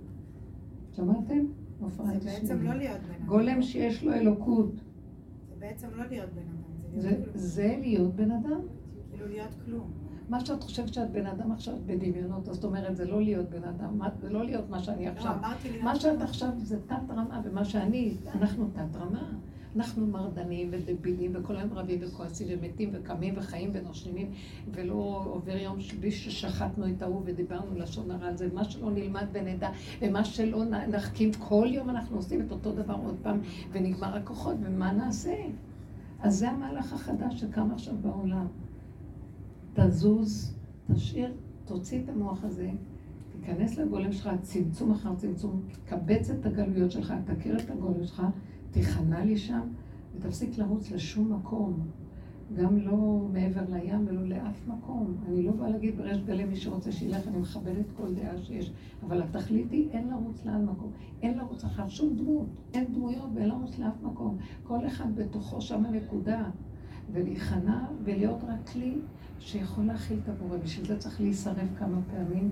[0.91, 1.45] שמעתם?
[1.99, 3.27] זה בעצם לא להיות בן אדם.
[3.27, 4.75] גולם שיש לו אלוקות.
[5.49, 7.01] זה בעצם לא להיות בן אדם.
[7.01, 8.59] זה, זה להיות בן אדם.
[9.11, 9.91] כאילו להיות כלום.
[10.29, 13.99] מה שאת חושבת שאת בן אדם עכשיו בדמיונות, זאת אומרת, זה לא להיות בן אדם,
[14.21, 15.35] זה לא להיות מה שאני עכשיו.
[15.41, 19.29] לא, מה שאת עכשיו זה תת רמה, ומה שאני, אנחנו תת רמה.
[19.75, 24.31] אנחנו מרדנים ודבילים, וכל היום רבים וכועסים ומתים וקמים וחיים ונושמים,
[24.71, 29.25] ולא עובר יום בלי ששחטנו את ההוא ודיברנו לשון הרע על זה, מה שלא נלמד
[29.31, 29.69] ונדע,
[30.01, 33.39] ומה שלא נחכים, כל יום אנחנו עושים את אותו דבר עוד פעם,
[33.71, 35.35] ונגמר הכוחות, ומה נעשה?
[36.19, 38.47] אז זה המהלך החדש שקם עכשיו בעולם.
[39.73, 40.55] תזוז,
[40.93, 41.33] תשאיר,
[41.65, 42.69] תוציא את המוח הזה,
[43.39, 48.23] תיכנס לגולם שלך, צמצום אחר צמצום, קבץ את הגלויות שלך, תכיר את הגולם שלך,
[48.75, 49.61] תיכנע לי שם,
[50.15, 51.88] ותפסיק לרוץ לשום מקום,
[52.53, 55.15] גם לא מעבר לים ולא לאף מקום.
[55.27, 58.71] אני לא באה להגיד בריש גלי מי שרוצה שילך, אני מכבדת כל דעה שיש,
[59.03, 63.49] אבל התכלית היא אין לרוץ לאן מקום, אין לרוץ אחר שום דמות, אין דמויות ואין
[63.49, 64.38] לרוץ לאף מקום.
[64.63, 66.49] כל אחד בתוכו שם הנקודה,
[67.11, 68.95] ולהיכנע ולהיות רק כלי
[69.39, 70.57] שיכול להכיל את הבורא.
[70.57, 72.49] בשביל זה צריך להישרף כמה פעמים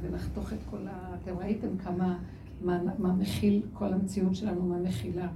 [0.00, 1.14] ולחתוך את כל ה...
[1.22, 2.18] אתם ראיתם כמה...
[2.60, 5.28] מה, מה מכיל כל המציאות שלנו, מה מכילה.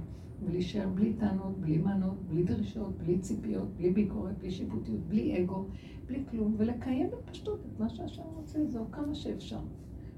[0.43, 5.65] ולהישאר בלי טענות, בלי מנות, בלי דרישות, בלי ציפיות, בלי ביקורת, בלי שיפוטיות, בלי אגו,
[6.07, 9.59] בלי כלום, ולקיים בפשטות את מה שהשם רוצה, זהו כמה שאפשר.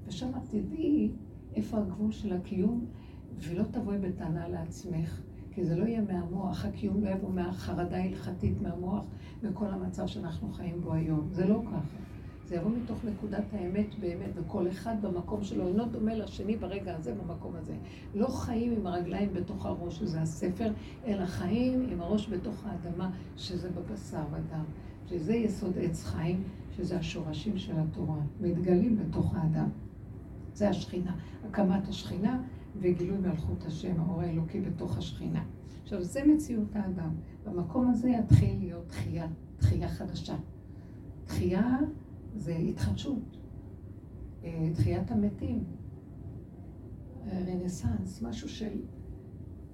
[0.06, 1.10] ושם תדעי
[1.54, 2.86] איפה הגבול של הקיום,
[3.38, 9.06] ולא תבואי בטענה לעצמך, כי זה לא יהיה מהמוח, הקיום לא יבוא מהחרדה ההלכתית מהמוח
[9.42, 11.28] וכל המצב שאנחנו חיים בו היום.
[11.32, 12.11] זה לא ככה.
[12.52, 17.14] זה יבוא מתוך נקודת האמת באמת, וכל אחד במקום שלו אינו דומה לשני ברגע הזה,
[17.14, 17.74] במקום הזה.
[18.14, 20.72] לא חיים עם הרגליים בתוך הראש, שזה הספר,
[21.06, 24.64] אלא חיים עם הראש בתוך האדמה, שזה בבשר ודם.
[25.06, 26.42] שזה יסוד עץ חיים,
[26.76, 29.68] שזה השורשים של התורה, מתגלים בתוך האדם.
[30.54, 31.16] זה השכינה,
[31.48, 32.42] הקמת השכינה
[32.76, 35.44] וגילוי מלכות השם, האור האלוקי בתוך השכינה.
[35.82, 37.10] עכשיו, זה מציאות האדם.
[37.44, 39.26] במקום הזה יתחיל להיות תחייה,
[39.58, 40.36] תחייה חדשה.
[41.24, 41.78] תחייה
[42.36, 43.36] זה התחדשות,
[44.44, 45.64] אה, תחיית המתים,
[47.32, 48.72] רנסאנס, משהו של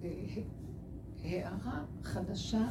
[0.02, 0.08] אה,
[1.24, 2.68] הערה חדשה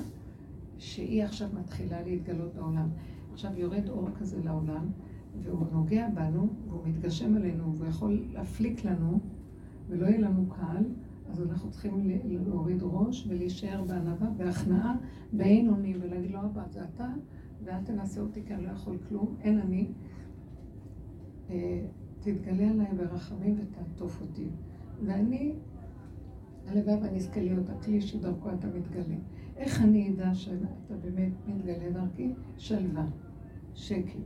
[0.78, 2.90] שהיא עכשיו מתחילה להתגלות בעולם.
[3.34, 4.86] עכשיו יורד אור כזה לעולם,
[5.44, 9.20] והוא נוגע בנו, והוא מתגשם עלינו, והוא יכול להפליק לנו,
[9.88, 10.84] ולא יהיה לנו קל,
[11.30, 12.10] אז אנחנו צריכים
[12.46, 14.96] להוריד ראש ולהישאר בענווה, בהכנעה,
[15.34, 17.08] באין אונים, ולהגיד לו, אבא, זה אתה,
[17.68, 19.88] ואל תנסה אותי כי אני לא יכול כלום, אין אני.
[21.50, 21.86] אה,
[22.20, 24.48] תתגלה עליי ברחמים ותעטוף אותי.
[25.06, 25.54] ואני,
[26.68, 29.16] הלוואי ואני אזכה להיות הכלי שדרכו אתה מתגלה.
[29.58, 32.34] איך אני אדע שאתה באמת מתגלה דרכי?
[32.58, 33.06] שלווה,
[33.74, 34.20] שקט,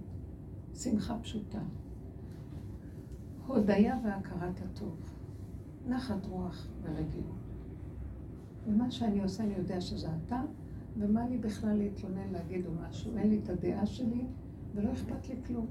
[0.76, 1.62] שמחה פשוטה,
[3.48, 4.96] הודיה והכרת הטוב,
[5.88, 7.42] נחת רוח ורגילות.
[8.68, 10.42] ומה שאני עושה, אני יודע שזה אתה,
[10.98, 13.18] ומה לי בכלל להתלונן, להגיד או משהו?
[13.18, 14.26] אין לי את הדעה שלי,
[14.76, 15.66] ולא אכפת לי כלום.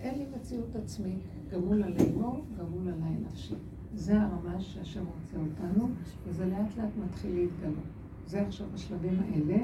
[0.00, 1.16] אין לי מציאות עצמי,
[1.50, 3.54] גמול עלי מור, גמול עלי נפשי.
[3.94, 5.88] זה הרמה שהשם רוצה אותנו,
[6.26, 7.84] וזה לאט לאט מתחיל להתגלות.
[8.26, 9.56] זה עכשיו השלבים האלה,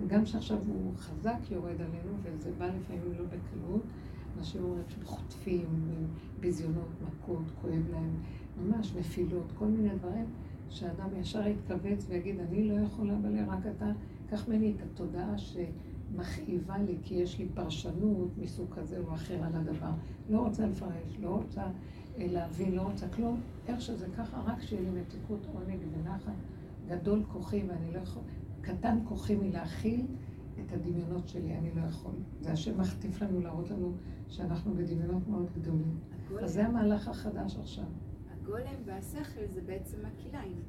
[0.00, 3.82] וגם שעכשיו הוא חזק יורד עלינו, וזה בא לפעמים לא בקלות,
[4.38, 5.66] אנשים אומרים שהם חוטפים,
[6.40, 8.14] ביזיונות, מכות, כואב להם,
[8.62, 10.26] ממש נפילות, כל מיני דברים,
[10.68, 13.92] שאדם ישר יתכווץ ויגיד, אני לא יכולה, אבל רק אתה,
[14.32, 19.54] קח ממני את התודעה שמכאיבה לי, כי יש לי פרשנות מסוג כזה או אחר על
[19.54, 19.90] הדבר.
[20.30, 23.40] לא רוצה לפרש, לא רוצה אה, להבין, לא רוצה כלום.
[23.66, 26.32] איך שזה ככה, רק שיהיה לי מתיקות, עונג ונחת.
[26.88, 28.22] גדול כוחי ואני לא יכול,
[28.60, 30.06] קטן כוחי מלהכיל
[30.60, 32.14] את הדמיונות שלי, אני לא יכול.
[32.40, 33.92] זה השם מחטיף לנו להראות לנו
[34.28, 35.98] שאנחנו בדמיונות מאוד גדולים.
[36.26, 37.84] הגולם, אז זה המהלך החדש עכשיו.
[38.32, 40.62] הגולם והשכל זה בעצם הכליים.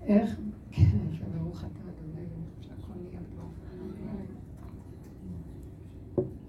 [0.00, 0.40] איך?
[0.70, 2.26] כן, שברוך אתה אדוני,
[2.60, 3.42] שהכל נהיה פה.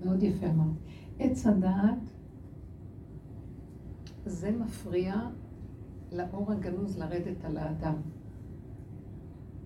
[0.06, 0.76] מאוד יפה אמרת.
[1.20, 2.10] עץ הדעת
[4.26, 5.16] זה מפריע
[6.12, 7.96] לאור הגנוז לרדת על האדם.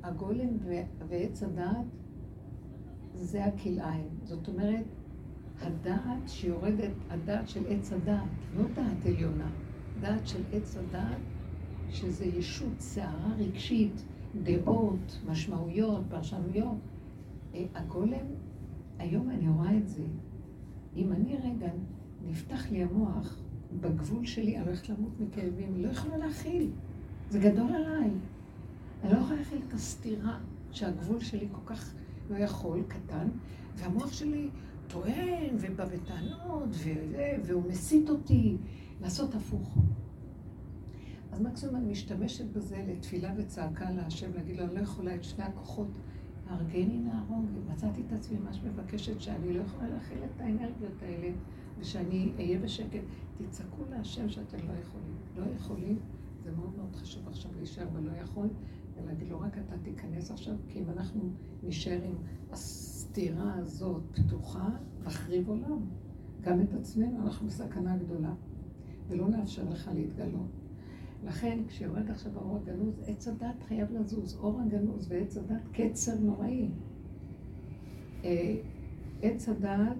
[0.03, 0.57] הגולם
[1.09, 1.85] ועץ הדעת
[3.13, 4.09] זה הכלאיים.
[4.23, 4.85] זאת אומרת,
[5.61, 9.49] הדעת שיורדת, הדעת של עץ הדעת, לא דעת עליונה,
[10.01, 11.17] דעת של עץ הדעת,
[11.89, 14.05] שזה ישות, סערה רגשית,
[14.43, 16.77] דעות, משמעויות, פרשנויות.
[17.53, 18.25] אה, הגולם,
[19.85, 20.03] את זה.
[20.95, 21.67] אם אני רגע,
[22.27, 23.37] נפתח לי המוח,
[23.81, 26.71] בגבול שלי, אני הולכת למות מכאבים, לא יכולה להכיל.
[27.29, 28.09] זה גדול עליי.
[29.03, 30.39] אני לא יכולה להכיל את הסתירה
[30.71, 31.93] שהגבול שלי כל כך
[32.29, 33.27] לא יכול, קטן,
[33.75, 34.49] והמוח שלי
[34.87, 36.69] טוען ובא בטענות,
[37.43, 38.57] והוא מסית אותי
[39.01, 39.77] לעשות הפוך.
[41.31, 45.43] אז מקסימום אני משתמשת בזה לתפילה וצעקה להשם, להגיד לו, אני לא יכולה את שני
[45.43, 45.87] הכוחות,
[46.47, 47.45] הרגני נהרוג.
[47.73, 51.31] מצאתי את עצמי ממש מבקשת שאני לא יכולה להכיל את האנרגיות האלה,
[51.79, 53.01] ושאני אהיה בשקט.
[53.37, 55.15] תצעקו להשם שאתם לא יכולים.
[55.35, 55.99] לא יכולים,
[56.43, 58.47] זה מאוד מאוד חשוב עכשיו להישאר ולא יכול,
[58.95, 61.21] ולהגיד לו, רק אתה תיכנס עכשיו, כי אם אנחנו
[61.63, 62.15] נשאר עם
[62.51, 64.69] הסתירה הזאת פתוחה,
[65.05, 65.79] נחריב עולם.
[66.41, 68.33] גם את עצמנו, אנחנו בסכנה גדולה,
[69.07, 70.64] ולא נאפשר לך להתגלות.
[71.25, 74.37] לכן, כשיורד עכשיו האור הגנוז, עץ הדת חייב לזוז.
[74.37, 76.69] אור הגנוז ועץ הדת קצר נוראי.
[78.23, 78.55] אה,
[79.21, 79.97] עץ הדת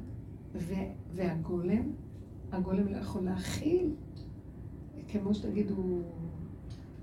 [1.14, 1.92] והגולם,
[2.52, 3.90] הגולם לא יכול להכיל,
[5.08, 6.02] כמו שתגידו,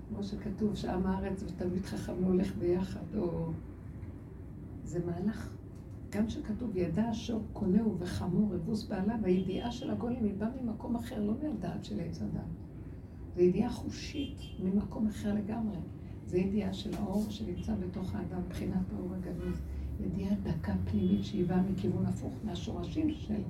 [0.09, 3.51] כמו שכתוב, שעם הארץ ותלמיד חכם לא הולך ביחד, או...
[4.83, 5.53] זה מהלך,
[6.09, 11.23] גם שכתוב, ידע אשר קונהו וחמור אבוס בעליו, הידיעה של הגולם היא באה ממקום אחר,
[11.23, 12.41] לא מהדעת של עץ הדת.
[13.35, 15.77] זו ידיעה חושית ממקום אחר לגמרי.
[16.27, 19.61] זו ידיעה של האור שנמצא בתוך האדם, מבחינת האור הגנוז.
[20.05, 23.41] ידיעה דקה פנימית שהיא באה מכיוון הפוך, מהשורשים של,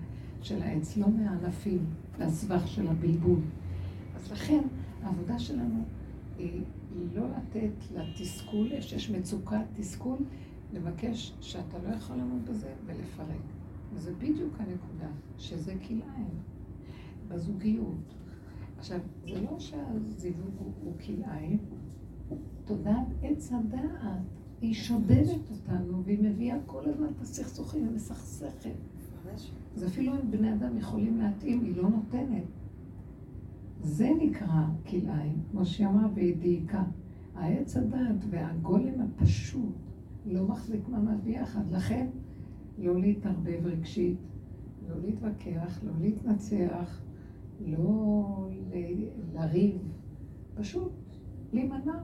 [0.41, 1.86] של העץ, לא מהענפים,
[2.19, 3.39] מהסבך של הבלבול.
[4.15, 4.62] אז לכן,
[5.04, 5.84] העבודה שלנו
[6.38, 6.62] היא
[7.13, 10.17] לא לתת לתסכול, שיש מצוקת תסכול,
[10.74, 13.41] לבקש שאתה לא יכול לעמוד בזה ולפרק.
[13.93, 16.30] וזה בדיוק הנקודה, שזה כלאיים,
[17.28, 18.23] בזוגיות.
[18.84, 21.58] עכשיו, זה לא שהזיווג הוא, הוא כלאיים,
[22.65, 24.22] תודעת עץ הדעת,
[24.62, 28.76] היא שודדת אותנו, והיא מביאה כל הזמן את הסכסוכים, היא מסכסכת.
[29.76, 32.43] אז אפילו אם בני אדם יכולים להתאים, היא לא נותנת.
[33.82, 36.84] זה נקרא כלאיים, כמו שהיא אמרה, והיא דייקה.
[37.36, 39.76] העץ הדעת והגולם הפשוט
[40.26, 41.72] לא מחזיק מעמד ביחד.
[41.72, 42.08] לכן,
[42.78, 44.17] לא להתערבב רגשית,
[44.89, 47.02] לא להתווכח, לא להתנצח,
[47.65, 48.49] לא
[49.34, 49.78] לריב,
[50.56, 50.91] פשוט
[51.54, 52.02] להימנע.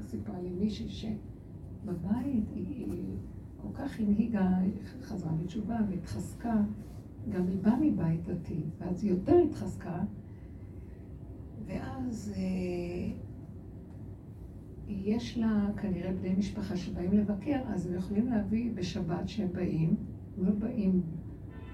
[0.00, 3.02] סיפרה לי מישהי שבבית היא
[3.62, 4.50] כל כך הנהיגה,
[5.02, 6.54] חזרה בתשובה והתחזקה,
[7.28, 10.04] גם היא באה מבית דתי, ואז היא יותר התחזקה,
[11.66, 13.12] ואז אה,
[14.88, 19.96] יש לה כנראה בני משפחה שבאים לבקר, אז הם יכולים להביא בשבת שהם באים,
[20.38, 21.02] הם לא באים,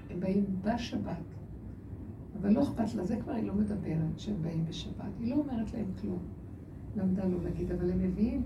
[0.09, 1.34] הם באים בשבת.
[2.41, 5.11] אבל לא אכפת לה, זה כבר היא לא מדברת שהם באים בשבת.
[5.19, 6.19] היא לא אומרת להם כלום.
[6.95, 8.43] למדה לא להגיד, אבל הם מביאים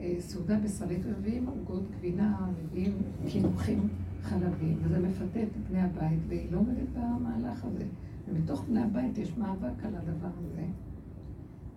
[0.00, 3.88] אה, סעודה בשרית, ומביאים עוגות גבינה, מביאים קינוחים
[4.22, 7.84] חלבים, וזה מפתה את בני הבית, והיא לא עומדת במהלך הזה.
[8.28, 10.64] ומתוך בני הבית יש מאבק על הדבר הזה.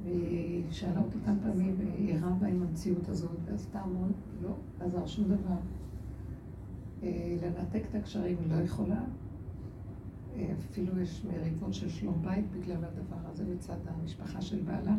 [0.04, 5.26] והיא שאלה אותי כמה פעמים, והיא רבה עם המציאות הזאת, ועשתה המון, לא עזר שום
[5.26, 5.58] דבר.
[7.04, 9.04] אה, לנתק את הקשרים היא לא יכולה.
[10.60, 14.96] אפילו יש מריבות של שלום בית בגלל הדבר הזה מצד המשפחה של בעלה.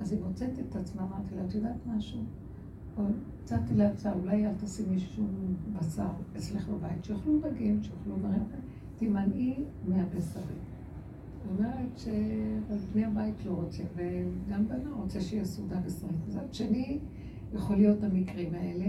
[0.00, 2.20] אז היא מוצאת את עצמה, אמרתי לה, את יודעת משהו?
[3.42, 8.42] הצעתי לה הצעה, אולי אל תשימי שום בשר אצלך בבית, שיאכלו דגים, שיאכלו דברים,
[8.96, 10.58] תימנעי מהבשרים.
[11.44, 16.16] היא אומרת שבני הבית לא רוצים, וגם בנה רוצה שיהיה סעודה בשרית.
[16.28, 16.98] מצד שני,
[17.54, 18.86] יכול להיות המקרים האלה.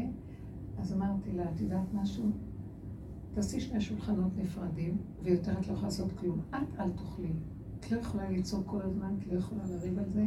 [0.78, 2.24] אז אמרתי לה, את יודעת משהו?
[3.36, 6.42] תעשי שני שולחנות נפרדים, ויותר את לא יכולה לעשות כלום.
[6.50, 7.34] את אל תאכלי.
[7.80, 10.26] את לא יכולה לצעוק כל הזמן, את לא יכולה לריב על זה,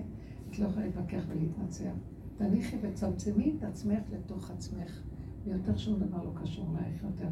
[0.50, 1.92] את לא יכולה להתווכח ולהתנצח.
[2.36, 5.02] תניחי וצמצמי את עצמך לתוך עצמך,
[5.44, 7.28] ויותר שום דבר לא קשור אלייך יותר.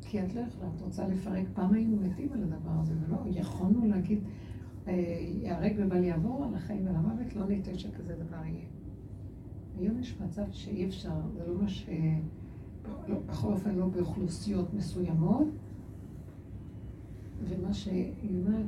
[0.00, 1.46] כי את לא יכולה, את רוצה לפרק.
[1.54, 4.18] פעם היינו מתים על הדבר הזה, ולא יכולנו להגיד,
[4.88, 8.66] אה, ייהרג ובל יעבור על החיים ועל המוות, לא ניתן שכזה דבר יהיה.
[9.78, 11.88] היום יש מצב שאי אפשר, זה לא מה ש...
[13.08, 15.48] לא, בכל אופן לא באוכלוסיות מסוימות,
[17.48, 18.12] ומה שהיא
[18.46, 18.66] אומרת,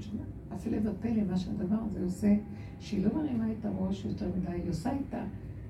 [0.51, 2.37] הפלא ופלא, מה שהדבר הזה עושה,
[2.81, 5.15] שהיא לא מרימה את הראש יותר מדי, היא עושה את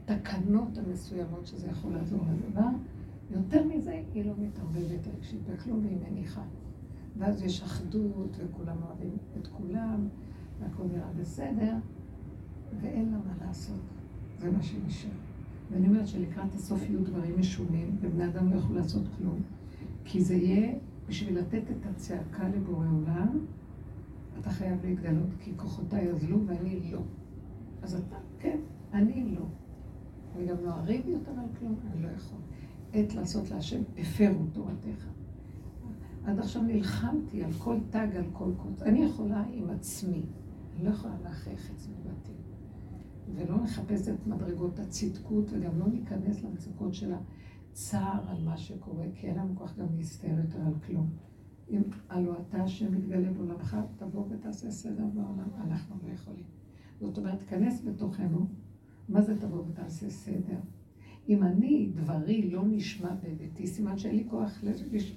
[0.08, 2.68] התקנות המסוימות שזה יכול לעזור לדבר,
[3.30, 6.42] יותר מזה היא לא מתערבבת רגשית בכלום והיא מניחה.
[7.18, 10.08] ואז יש אחדות וכולם אוהבים את כולם,
[10.60, 11.74] והכל נראה בסדר,
[12.80, 13.80] ואין לה מה לעשות.
[14.38, 15.25] זה מה שנשאר.
[15.70, 19.38] ואני אומרת שלקראת הסוף יהיו דברים משונים, ובני אדם לא יוכלו לעשות כלום,
[20.04, 20.74] כי זה יהיה
[21.08, 23.38] בשביל לתת את הצעקה לבורא עולם,
[24.40, 27.00] אתה חייב להתגלות, כי כוחותיי אזלו ואני לא.
[27.82, 28.58] אז אתה, כן,
[28.92, 29.44] אני לא.
[30.36, 32.38] אני גם לא אריב יותר על כלום, אני לא יכול.
[32.92, 35.06] עת לעשות להשם, הפרו תורתך.
[36.24, 38.82] עד עכשיו נלחמתי על כל תג, על כל קוץ.
[38.82, 40.22] אני יכולה עם עצמי,
[40.76, 42.05] אני לא יכולה להכריח את סביבתי.
[43.34, 47.12] ולא נחפש את מדרגות הצדקות, וגם לא ניכנס למצוקות של
[47.72, 51.10] הצער על מה שקורה, כי אין לנו כוח גם להסתער יותר על כלום.
[51.70, 56.44] אם הלוא אתה שמתגלה בעולמך, תבוא ותעשה סדר בעולם, אנחנו לא יכולים.
[57.00, 58.46] זאת אומרת, תיכנס בתוכנו,
[59.08, 60.58] מה זה תבוא ותעשה סדר?
[61.28, 64.64] אם אני, דברי לא נשמע בביתי, סימן שאין לי כוח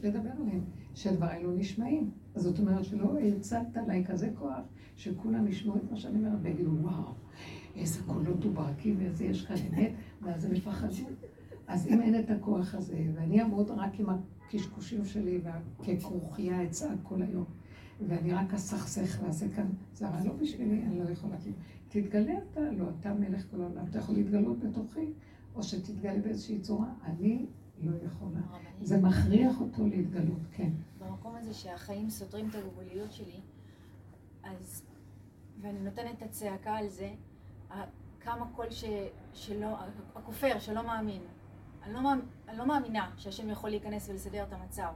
[0.03, 0.63] לדבר עליהם,
[0.95, 2.11] שדבריי לא נשמעים.
[2.35, 4.63] אז זאת אומרת שלא הצלת עליי כזה כוח,
[4.95, 7.13] שכולם ישמעו את מה שאני אומרת ויגידו, וואו,
[7.75, 11.05] איזה קולות וברקים ואיזה יש כאן אמת, ואז הם יפחדו.
[11.67, 15.41] אז אם אין את הכוח הזה, ואני אעמוד רק עם הקשקושים שלי
[15.79, 17.45] וככרוכיה אצעק כל היום,
[18.07, 21.35] ואני רק אסכסך ואעשה כאן, זה הרי לא בשבילי, אני לא יכולה.
[21.89, 25.05] תתגלה אתה, לא, אתה מלך כל העולם, אתה יכול להתגלות בתוכי.
[25.55, 27.45] או שתתגלה באיזושהי צורה, אני
[27.81, 28.39] לא יכולה.
[28.81, 30.69] זה מכריח אותו להתגלות, כן.
[30.99, 33.39] במקום הזה שהחיים סותרים את הגבוליות שלי,
[34.43, 34.83] אז,
[35.61, 37.09] ואני נותנת את הצעקה על זה,
[38.21, 38.83] כמה קול ש,
[39.33, 39.77] שלא,
[40.15, 41.21] הכופר, שלא מאמין.
[41.83, 41.99] אני לא,
[42.49, 44.89] אני לא מאמינה שהשם יכול להיכנס ולסדר את המצב.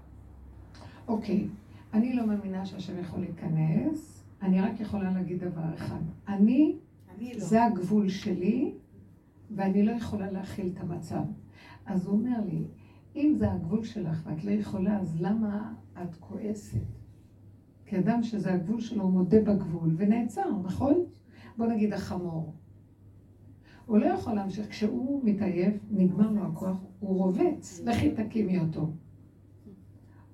[1.08, 1.98] אוקיי, okay.
[1.98, 6.02] אני לא מאמינה שהשם יכול להיכנס, אני רק יכולה להגיד דבר אחד.
[6.28, 6.76] אני,
[7.16, 7.40] אני לא.
[7.40, 8.74] זה הגבול שלי,
[9.56, 11.24] ואני לא יכולה להכיל את המצב.
[11.86, 12.68] אז הוא אומר לי,
[13.16, 16.78] אם זה הגבול שלך ואת לא יכולה, אז למה את כועסת?
[17.86, 21.06] כי אדם שזה הגבול שלו, הוא מודה בגבול ונעצר, נכון?
[21.58, 22.54] בוא נגיד החמור.
[23.86, 24.70] הוא לא יכול להמשיך.
[24.70, 28.90] כשהוא מתעייף, נגמר לו הכוח, הוא רובץ, לכי תקימי אותו.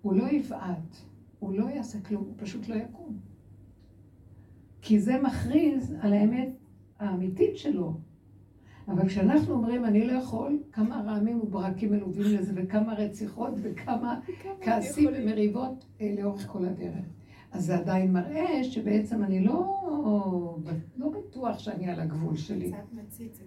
[0.01, 0.97] הוא לא יבעט,
[1.39, 3.17] הוא לא יעשה כלום, הוא פשוט לא יקום.
[4.81, 6.49] כי זה מכריז על האמת
[6.99, 7.93] האמיתית שלו.
[8.87, 14.19] אבל כשאנחנו אומרים, אני לא יכול, כמה רעמים וברקים מלווים לזה, וכמה רציחות, וכמה
[14.61, 17.05] כעסים ומריבות אה, לאורך כל הדרך.
[17.51, 19.85] אז זה עדיין מראה שבעצם אני לא,
[20.97, 22.71] לא בטוח שאני על הגבול שלי.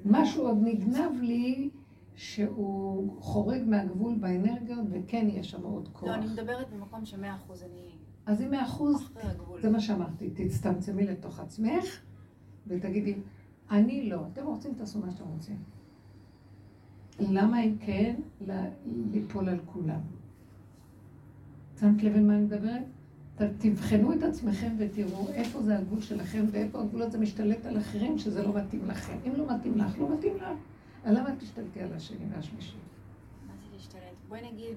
[0.05, 1.71] משהו עוד נגנב לי
[2.15, 6.09] שהוא חורג מהגבול באנרגיות, וכן יש שם עוד כוח.
[6.09, 7.91] לא, אני מדברת במקום שמאה אחוז אני...
[8.27, 9.11] אז אם מאה אחוז.
[9.63, 12.01] זה מה שאמרתי, תצטמצמי לתוך עצמך,
[12.67, 13.15] ותגידי,
[13.71, 15.57] אני לא, אתם רוצים, תעשו מה שאתם רוצים.
[17.21, 18.15] למה אם כן,
[19.13, 20.01] ליפול על כולם?
[21.81, 22.83] שמת לב על מה אני מדברת?
[23.37, 28.43] תבחנו את עצמכם ותראו איפה זה הגבול שלכם ואיפה הגבול הזה משתלט על אחרים שזה
[28.43, 29.19] לא מתאים לכם.
[29.27, 30.45] אם לא מתאים לך, לא מתאים לך.
[31.05, 32.77] אז למה תשתלטי על השני והשלישי?
[33.47, 34.03] מה זה להשתלט?
[34.29, 34.77] בואי נגיד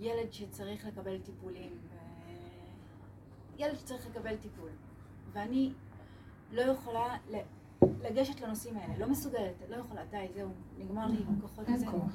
[0.00, 1.96] ילד שצריך לקבל טיפולים, ו...
[3.58, 4.70] ילד שצריך לקבל טיפול,
[5.32, 5.72] ואני
[6.52, 7.16] לא יכולה.
[7.82, 11.86] לגשת לנושאים האלה, לא מסוגלת, לא יכולה, די, זהו, נגמר לי כוחות אין לזה.
[11.86, 12.12] כוח.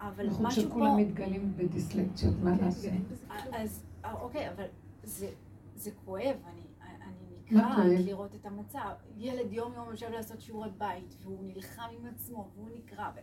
[0.00, 0.68] אבל נכון משהו פה...
[0.68, 2.92] שכולם מתגלים בדיסלקציות, מה לעשות?
[3.52, 4.64] אז אה, אוקיי, אבל
[5.02, 5.28] זה,
[5.74, 7.78] זה כואב, אני, אני נקרעת?
[8.06, 8.90] לראות את המצב.
[9.16, 13.10] ילד יום יום יושב לעשות שיעורי בית, והוא נלחם עם עצמו, והוא נקרע.
[13.16, 13.18] ו...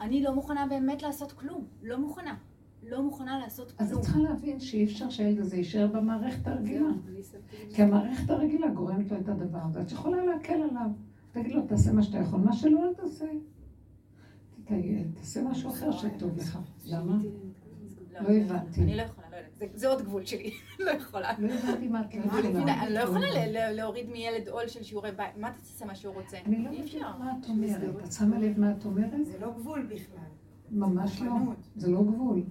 [0.00, 2.36] אני לא מוכנה באמת לעשות כלום, לא מוכנה.
[2.82, 4.02] לא מוכנה לעשות אז את כלום.
[4.02, 6.88] צריכה להבין שאי אפשר שהילד הזה יישאר במערכת הרגילה.
[7.32, 7.72] שמתי לב.
[7.74, 9.82] כי המערכת הרגילה גורמת לו את הדבר הזה.
[9.82, 10.90] את יכולה להקל עליו.
[11.32, 13.26] תגיד לו, תעשה מה שאתה יכול, מה שלא, אל תעשה.
[15.14, 16.58] תעשה משהו אחר שטוב לך.
[16.84, 17.18] למה?
[18.20, 18.82] לא הבנתי.
[18.82, 19.19] אני לא יכולה, לא.
[19.74, 20.50] זה- עוד גבול שלי.
[20.86, 21.32] לא יכולה.
[21.38, 22.82] לא הבנתי מה את לא אני יכולה.
[22.82, 23.26] אני לא יכולה
[23.72, 25.36] להוריד מילד עול של שיעורי בית.
[25.36, 26.36] מה אתה תעשה מה שהוא רוצה?
[26.46, 27.16] אני לא אי מבינה אפשר.
[27.18, 28.04] מה את אומרת.
[28.04, 29.26] את שמה לב מה את אומרת?
[29.26, 30.24] זה לא גבול בכלל.
[30.70, 31.32] ממש לא.
[31.76, 32.42] זה לא גבול.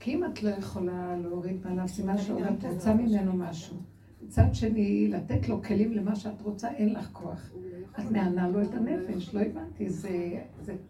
[0.00, 3.76] כי אם את לא יכולה להוריד מעליו סימן גם את כזאת, רוצה ממנו משהו.
[4.22, 7.50] מצד שני, לתת לו כלים למה שאת רוצה, אין לך כוח.
[7.54, 8.04] לא.
[8.04, 10.40] את מענה לו את הנפש, לא הבנתי, זה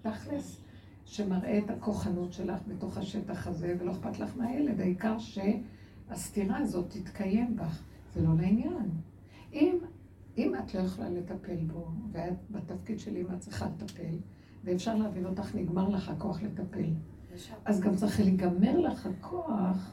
[0.02, 0.60] תכלס
[1.04, 7.56] שמראה את הכוחנות שלך בתוך השטח הזה, ולא אכפת לך מהילד, העיקר שהסתירה הזאת תתקיים
[7.56, 7.82] בך,
[8.14, 8.90] זה לא לעניין.
[9.52, 9.78] אם,
[10.38, 14.16] אם את לא יכולה לטפל בו, ואת בתפקיד של אמא צריכה לטפל,
[14.64, 16.90] ואפשר להבין אותך, נגמר לך הכוח לטפל,
[17.64, 19.92] אז גם צריך להיגמר לך הכוח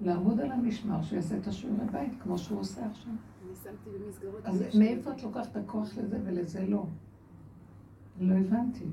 [0.00, 3.12] לעמוד על המשמר, שהוא יעשה את השיעורי בית, כמו שהוא עושה עכשיו.
[3.12, 4.44] אני שמתי במסגרות.
[4.44, 6.86] אז מאיפה את לוקחת את הכוח לזה ולזה לא?
[8.20, 8.84] לא הבנתי.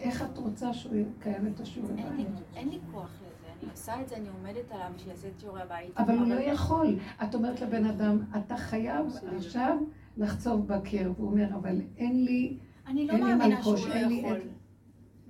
[0.00, 1.82] איך את רוצה שהוא יקיים את לי-
[2.16, 2.26] בית?
[2.54, 3.52] אין לי כוח לזה.
[3.62, 5.96] אני עושה את זה, אני עומדת עליו שיעשה את שיעורי הבית.
[5.96, 6.98] אבל הוא לא יכול.
[7.24, 9.06] את אומרת לבן אדם, אתה חייב.
[9.36, 9.76] עכשיו
[10.16, 11.12] לחצוב בקיר.
[11.16, 14.38] והוא אומר, אבל אין לי, אני לא מאמינה שהוא לא יכול.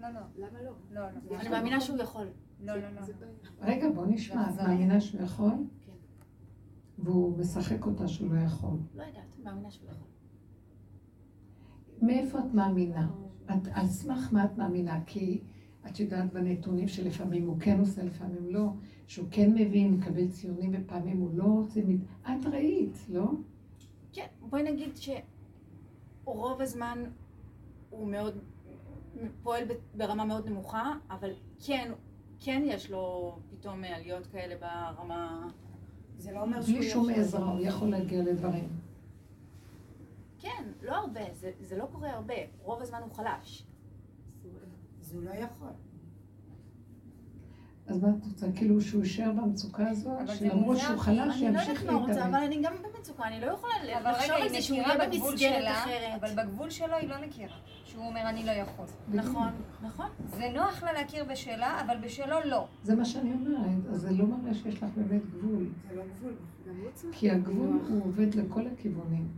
[0.00, 0.70] לא, לא, למה לא?
[0.90, 1.00] לא,
[1.30, 1.36] לא.
[1.40, 2.26] אני מאמינה שהוא יכול.
[2.60, 3.00] לא, לא, לא.
[3.62, 5.50] רגע, בוא נשמע, את מאמינה שהוא יכול?
[5.86, 5.92] כן.
[6.98, 8.78] והוא משחק אותה שהוא לא יכול.
[8.94, 10.06] לא יודעת, מאמינה שהוא יכול.
[12.02, 13.08] מאיפה את מאמינה?
[13.50, 15.00] את, על סמך מה את מאמינה?
[15.06, 15.40] כי
[15.86, 18.66] את יודעת בנתונים שלפעמים הוא כן עושה, לפעמים לא,
[19.06, 22.00] שהוא כן מבין, מקבל ציונים ופעמים הוא לא, זה מת...
[22.22, 23.24] את ראית, לא?
[24.12, 24.90] כן, בואי נגיד
[26.24, 27.04] שרוב הזמן
[27.90, 28.38] הוא מאוד
[29.42, 31.30] פועל ברמה מאוד נמוכה, אבל
[31.66, 31.92] כן,
[32.40, 35.48] כן יש לו פתאום עליות כאלה ברמה...
[36.18, 37.08] זה לא אומר שהוא בלי שום.
[37.10, 38.68] עזרה הוא יכול להגיע לדברים.
[40.38, 43.66] כן, לא הרבה, זה, זה לא קורה הרבה, רוב הזמן הוא חלש.
[45.00, 45.68] אז הוא לא יכול.
[47.86, 48.46] אז מה את רוצה?
[48.54, 52.40] כאילו שהוא יישאר במצוקה זה שלמרות שהוא חלש, אני לא יודעת מה הוא רוצה, אבל
[52.40, 52.44] להתאבד.
[52.46, 55.30] אני גם במצוקה, אני לא יכולה אבל לחשוב רגע, על זה היא שהוא יהיה בגבול
[55.30, 56.22] במסגרת שלה, אחרת.
[56.22, 57.56] אבל בגבול שלו היא לא מכירה.
[57.84, 58.86] שהוא אומר, אני לא יכול.
[59.08, 59.48] נכון,
[59.82, 60.06] נכון.
[60.26, 62.66] זה נוח לה להכיר בשלה, אבל בשלו לא.
[62.82, 65.66] זה מה שאני אומרת, אז זה לא מראה שיש לך באמת גבול.
[65.88, 66.32] זה לא גבול.
[66.68, 67.78] גם הוא צריך כי הגבול.
[67.88, 69.28] הוא עובד לכל הכיוונים.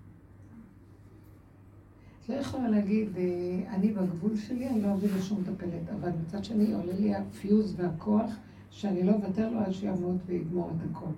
[2.31, 6.72] לא יכולה להגיד, אה, אני בגבול שלי, אני לא אביא לשום מטפלת, אבל מצד שני
[6.72, 8.31] עולה לי הפיוז והכוח
[8.70, 11.11] שאני לא אוותר לו עד שיעמוד ויגמור את הכל.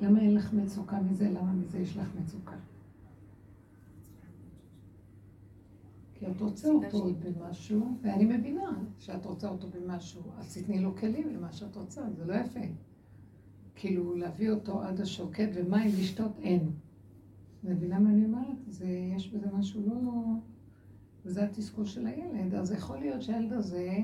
[0.00, 1.28] למה אין לך מצוקה מזה?
[1.30, 2.56] למה מזה יש לך מצוקה?
[6.14, 11.28] כי את רוצה אותו במשהו, ואני מבינה שאת רוצה אותו במשהו, אז תתני לו כלים
[11.34, 12.60] למה שאת רוצה, זה לא יפה.
[13.74, 16.70] כאילו להביא אותו עד השוקת ומים לשתות אין.
[17.64, 18.56] מבינה מה אני אומרת?
[18.66, 20.02] זה, יש בזה משהו לא...
[21.24, 22.54] וזה התסכול של הילד.
[22.54, 23.96] אז יכול להיות שהילד הזה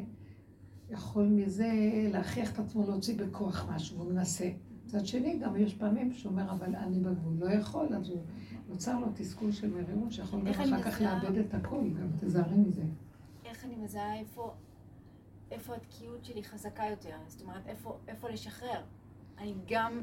[0.91, 1.73] יכול מזה
[2.13, 4.51] להכריח את עצמו להוציא בכוח משהו, והוא מנסה.
[4.87, 8.23] מצד שני, גם יש פעמים שהוא אומר, אבל אני בגבול לא יכול, אז הוא
[8.69, 11.01] נוצר לו תסכול של מרירות, שיכול גם אחר כך?
[11.01, 12.83] לאבד את הכל, גם תזהרי מזה.
[13.45, 14.55] איך אני מזהה איפה,
[15.51, 17.17] איפה התקיעות שלי חזקה יותר?
[17.27, 18.81] זאת אומרת, איפה, איפה לשחרר?
[19.39, 20.03] אני גם,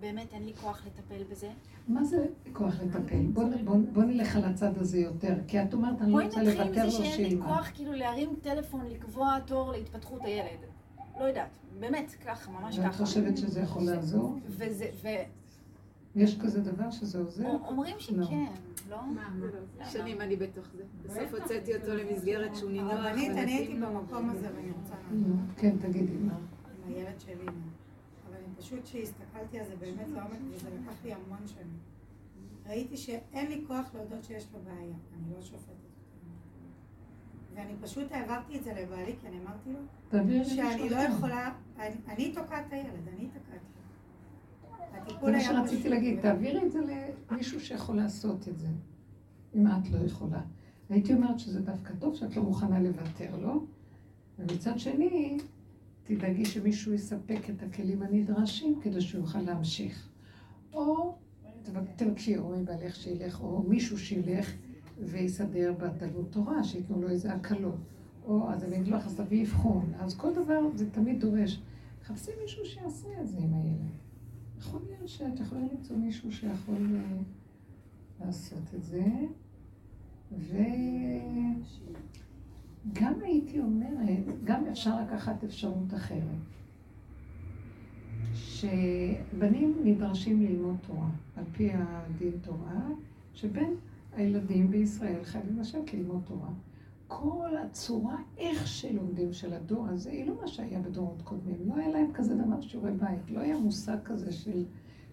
[0.00, 1.50] באמת אין לי כוח לטפל בזה.
[1.88, 3.26] מה זה כוח לטפל?
[3.32, 6.42] בוא, בוא, בוא נלך על הצד הזה יותר, כי את אומרת, אני לא בואי רוצה
[6.42, 7.42] נתחיל לוותר מזה לו שאין לי.
[7.42, 10.58] כוח כאילו להרים טלפון, לקבוע תור להתפתחות הילד.
[11.20, 13.04] לא יודעת, באמת, ככה, ממש ואת ככה.
[13.04, 14.38] חושבת שזה יכול לעזור?
[14.46, 15.24] וזה,
[16.16, 17.46] יש כזה דבר שזה עוזר?
[17.46, 18.00] ואומרים לא.
[18.24, 18.44] שכן,
[18.90, 18.98] לא?
[19.14, 20.82] מה, שנים אני בתוך זה.
[21.04, 23.86] בסוף הוצאתי אותו למסגרת שהוא נינוח הרבנית, אני הייתי לו.
[23.86, 24.94] במקום הזה ואני רוצה.
[25.56, 26.34] כן, תגידי מה.
[26.34, 27.46] עם הילד שלי.
[28.62, 31.78] פשוט, כשהסתכלתי על זה באמת לעומק, וזה לקח לי המון שנים.
[32.66, 34.76] ראיתי שאין לי כוח להודות שיש לו בעיה,
[35.14, 35.72] אני לא שופטת.
[37.54, 39.78] ואני פשוט העברתי את זה לבעלי, כי אני אמרתי לו,
[40.44, 40.96] שאני לא.
[40.96, 43.56] יכולה, אני- אני תוקעת את הילד, אני תקעתי.
[45.22, 45.88] זה מה שרציתי.
[45.88, 46.78] להגיד, תעבירי את זה
[47.30, 48.68] למישהו שיכול לעשות את זה,
[49.54, 50.40] אם את לא יכולה.
[50.90, 53.66] הייתי אומרת שזה דווקא טוב שאת לא מוכנה לוותר לו,
[54.38, 55.38] ומצד שני,
[56.04, 60.08] תדאגי שמישהו יספק את הכלים הנדרשים כדי שהוא יוכל להמשיך.
[60.72, 61.14] או
[61.62, 64.52] תבק- תבקשי או מבעלך שילך, או מישהו שילך
[65.00, 67.76] ויסדר בתלמוד תורה, שייתנו לו איזה הקלות.
[68.24, 69.92] או אז אני אגיד לך, אז תביאי אבחון.
[69.98, 71.60] אז כל דבר זה תמיד דורש.
[72.04, 73.90] חפשי מישהו שיעשה את זה עם הילד.
[74.58, 77.16] יכול להיות שאת יכולה למצוא מישהו שיכול אה,
[78.26, 79.04] לעשות את זה.
[82.90, 86.22] וגם הייתי אומרת, גם אפשר לקחת אפשרות אחרת.
[88.34, 92.88] שבנים נדרשים ללמוד תורה, על פי הדין תורה,
[93.34, 93.74] שבין
[94.16, 96.48] הילדים בישראל חייבים לשבת ללמוד תורה.
[97.08, 101.56] כל הצורה, איך שלומדים של הדור הזה, היא לא מה שהיה בדורות קודמים.
[101.66, 103.30] לא היה להם כזה דבר שיעורי בית.
[103.30, 104.64] לא היה מושג כזה של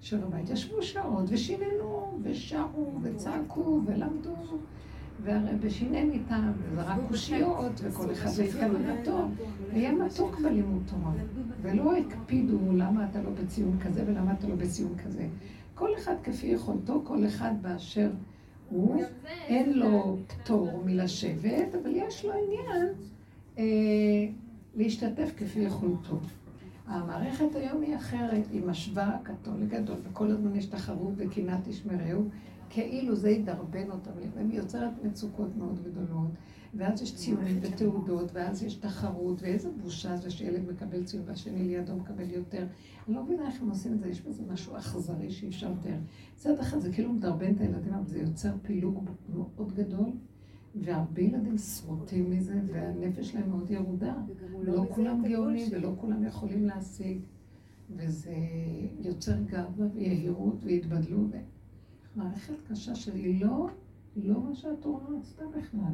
[0.02, 0.50] שיעורי בית.
[0.50, 4.34] ישבו שעות ושיננו, ושרו, וצעקו, ולמדו,
[5.24, 9.28] והרבי שינן איתם, וזרק קושיות, וכל אחד לפי הבנתו.
[9.72, 11.12] היה מתוק בלימוד תורה.
[11.62, 15.28] ולא הקפידו למה אתה לא בציון כזה ולמה אתה לא בציון כזה.
[15.76, 18.10] כל אחד כפי יכולתו, כל אחד באשר
[18.70, 19.04] הוא,
[19.48, 22.88] אין לו פטור מלשבת, אבל יש לו עניין
[23.58, 23.64] אה,
[24.76, 26.20] להשתתף כפי יכולתו.
[26.88, 32.24] המערכת היום היא אחרת, היא משווה קטון לגדול, וכל הזמן יש תחרות וקנאת תשמרהו,
[32.70, 36.32] כאילו זה ידרבן אותם, והיא יוצרת מצוקות מאוד גדולות,
[36.74, 41.96] ואז יש ציונים ותעודות, ואז יש תחרות, ואיזה בושה זה שילד מקבל ציון והשני לידו
[41.96, 42.66] מקבל יותר.
[43.08, 45.98] אני לא מבינה איך הם עושים את זה, יש בזה משהו אכזרי שאי אפשר לתאר.
[46.36, 50.10] מצד אחד זה כאילו מדרבן את הילדים, אבל זה יוצר פילוג מאוד גדול,
[50.76, 54.16] והרבה ילדים שרוטים מזה, והנפש שלהם מאוד ירודה.
[54.54, 55.68] לא מזהה כולם גאונים.
[55.72, 57.20] ולא כולם יכולים להשיג,
[57.96, 58.36] וזה
[59.00, 61.30] יוצר גאווה ויהירות והתבדלות.
[62.16, 63.68] מערכת קשה שהיא לא,
[64.16, 65.94] לא מה שהתורה רצתה בכלל.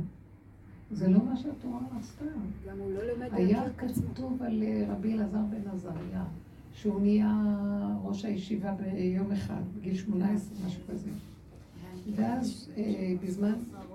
[0.92, 2.26] זה לא מה שהתורה רצתה.
[2.68, 3.64] גם הוא לא לומד היה.
[3.78, 6.24] כתוב על אה, רבי אלעזר בן עזריה,
[6.74, 7.44] שהוא נהיה
[8.04, 11.10] ראש הישיבה ביום אחד, בגיל 18, משהו כזה.
[12.16, 13.54] ואז אה, בזמן,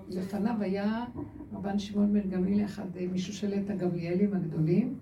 [0.09, 1.05] לפניו היה
[1.53, 4.95] רבן שמעון בן גמליאל אחד אה, משושלת הגמליאלים הגדולים,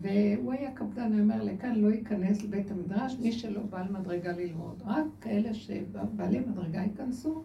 [0.00, 4.82] והוא היה קפדן, הוא אומר, לכאן לא ייכנס לבית המדרש מי שלא בעל מדרגה ללמוד.
[4.86, 7.42] רק כאלה שבעלי מדרגה ייכנסו.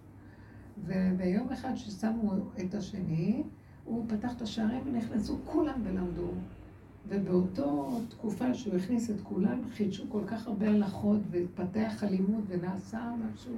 [0.86, 3.44] וביום אחד ששמו את השני,
[3.86, 6.32] הוא פתח את השערים ונכנסו כולם ולמדו.
[7.08, 13.54] ובאותו תקופה שהוא הכניס את כולם, חידשו כל כך הרבה הלכות והתפתח הלימוד ונעשה משהו...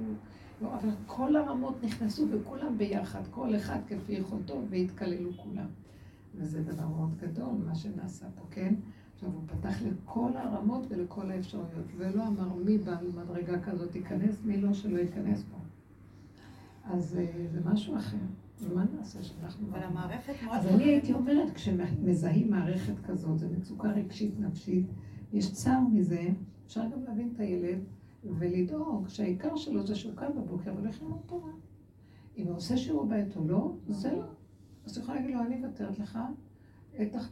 [0.62, 5.66] לא, אבל כל הרמות נכנסו וכולם ביחד, כל אחד כפי יכולתו, והתקללו כולם.
[6.38, 8.74] וזה דבר מאוד גדול, מה שנעשה פה, כן?
[9.14, 14.60] עכשיו, הוא פתח לכל הרמות ולכל האפשרויות, ולא אמר מי בעל מדרגה כזאת ייכנס, מי
[14.60, 15.58] לא שלא ייכנס פה.
[16.84, 18.16] אז אה, זה משהו אחר.
[18.60, 19.68] ומה נעשה שאנחנו...
[19.68, 20.56] אבל המערכת מאוד...
[20.56, 24.86] אז אני הייתי אומרת, כשמזהים מערכת כזאת, זו מצוקה רגשית נפשית,
[25.32, 26.28] יש צער מזה,
[26.66, 27.78] אפשר גם להבין את הילד
[28.24, 31.50] ולדאוג שהעיקר שלו זה שהוא קם בבוקר והולך ללמוד תורה.
[32.36, 34.24] אם הוא עושה שיעור בית או לא, זה לא.
[34.88, 36.18] אז הוא יכול להגיד לו, אני מוותרת לך,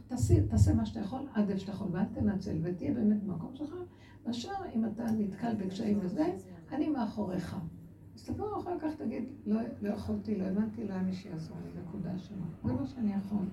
[0.07, 3.73] תעשי- תעשה מה שאתה יכול עד איפה שאתה יכול, ואל תנצל, ותהיה באמת במקום שלך,
[4.25, 6.33] והשאר, אם אתה נתקל בקשיים וזה,
[6.71, 7.57] אני מאחוריך.
[8.15, 11.81] אז תבוא אחר כך, תגיד, לא, לא יכולתי, לא הבנתי, לא היה מי שיעזור לי,
[11.81, 12.37] נקודה שלו.
[12.63, 13.45] זה מה שאני יכול.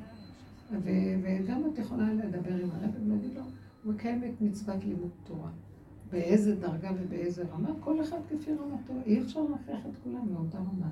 [0.82, 3.42] וגם את יכולה לדבר עם הרב ולהגיד לו,
[3.84, 5.50] הוא מקיים את מצוות לימוד תורה.
[6.12, 8.92] באיזה דרגה ובאיזה רמה, כל אחד כפי רמתו.
[9.06, 10.88] אי אפשר להפריח את כולם מאותה רמה.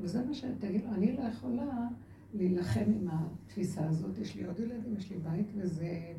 [0.00, 1.88] וזה מה שתגיד לו, אני לא יכולה
[2.34, 6.12] להילחם עם התפיסה הזאת, יש לי עוד ילדים, יש לי בית, וזה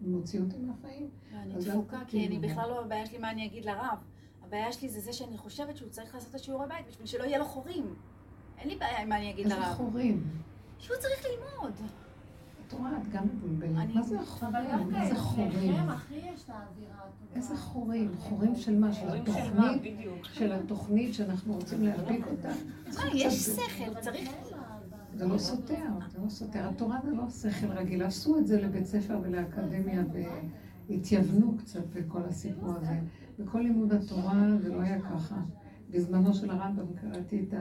[0.00, 1.08] מוציא אותי מהחיים.
[1.34, 2.48] אני דפוקה, כי תפילי אני בו.
[2.48, 3.98] בכלל לא, הבעיה שלי מה אני אגיד לרב.
[4.42, 7.38] הבעיה שלי זה זה שאני חושבת שהוא צריך לעשות את השיעורי בית בשביל שלא יהיה
[7.38, 7.94] לו חורים.
[8.58, 9.74] אין לי בעיה עם מה אני אגיד איזה לרב.
[9.74, 10.24] חורים.
[10.78, 11.72] שהוא צריך ללמוד.
[12.66, 13.94] את רואה, את גם מבולבלת.
[13.94, 14.94] מה זה החורים?
[14.96, 15.74] איזה חורים?
[17.34, 18.12] איזה חורים?
[18.18, 18.92] חורים של מה?
[18.92, 19.82] של התוכנית?
[20.22, 22.48] של התוכנית שאנחנו רוצים להדביק אותה?
[23.14, 24.30] יש שכל, צריך...
[25.16, 26.68] זה לא סותר, זה לא סותר.
[26.68, 28.02] התורה זה לא שכל רגיל.
[28.02, 30.04] עשו את זה לבית ספר ולאקדמיה
[30.88, 33.00] והתייוונו קצת בכל הסיפור הזה.
[33.38, 35.40] בכל לימוד התורה זה לא היה ככה.
[35.90, 37.54] בזמנו של הרמב"ם קראתי את.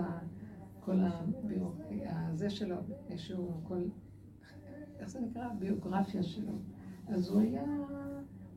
[0.86, 2.76] כל הביוגרפיה, זה שלו,
[3.16, 3.82] שהוא, כל...
[5.00, 5.46] איך זה נקרא?
[5.46, 6.54] הביוגרפיה שלו.
[7.08, 7.64] אז הוא היה...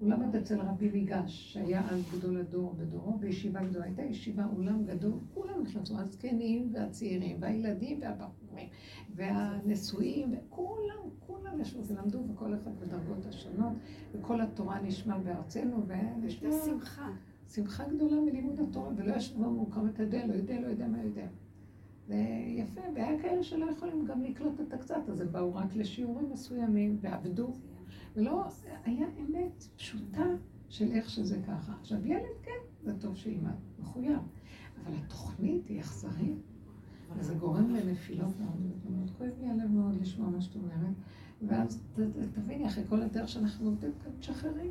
[0.00, 3.84] הוא למד אצל רבי מיגש, שהיה אז גדול הדור בדורו, בישיבה גדולה.
[3.84, 8.68] הייתה ישיבה, אולם גדול, כולם נכנסו, הזקנים והצעירים, והילדים והבחורים,
[9.14, 13.72] והנשואים, וכולם, כולם ישבו ולמדו, וכל אחד בדרגות השונות,
[14.12, 17.10] וכל התורה נשמע בארצנו, ונשמע הייתה שמחה.
[17.54, 21.26] שמחה גדולה מלימוד התורה, ולא ישבו כמה אתה יודע, לא יודע, לא יודע מה יודע.
[22.08, 27.52] ויפה, והיה כאלה שלא יכולים גם לקלוט את הקצת הזה, באו רק לשיעורים מסוימים, ועבדו.
[28.18, 28.44] ולא,
[28.84, 30.24] היה אמת פשוטה
[30.68, 31.72] של איך שזה ככה.
[31.80, 34.18] עכשיו, ילד, כן, זה טוב שילמד, מחויב.
[34.84, 36.38] אבל התוכנית היא אכזרית,
[37.16, 39.10] וזה גורם לנפילות מאוד.
[39.18, 40.94] כואב לי הלב מאוד לשמוע מה שאת אומרת.
[41.42, 41.82] ואז
[42.34, 44.70] תביני, אחרי כל הדרך שאנחנו עובדים כאן, תשחררי.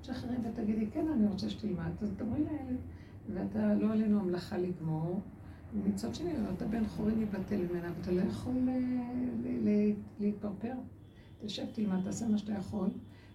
[0.00, 1.90] תשחררי ותגידי, כן, אני רוצה שתלמד.
[2.02, 2.78] אז תאמרי לילד,
[3.34, 5.20] ואתה, לא עלינו המלאכה לגמור.
[5.74, 8.78] ומצד שני, אתה בן חורין ייבטל ממנה, ואתה לא יכול אה,
[9.44, 10.74] ל- ל- להתפרפר.
[11.40, 12.88] תשב, תלמד, תעשה מה שאתה יכול,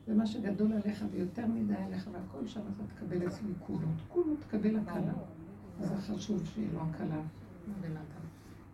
[0.07, 3.87] ומה שגדול עליך ויותר מדי עליך, והכל שם אתה תקבל אצלי כולו.
[4.07, 5.13] כולו תקבל הקלה.
[5.79, 7.21] זה חשוב שיהיה לו הקלה.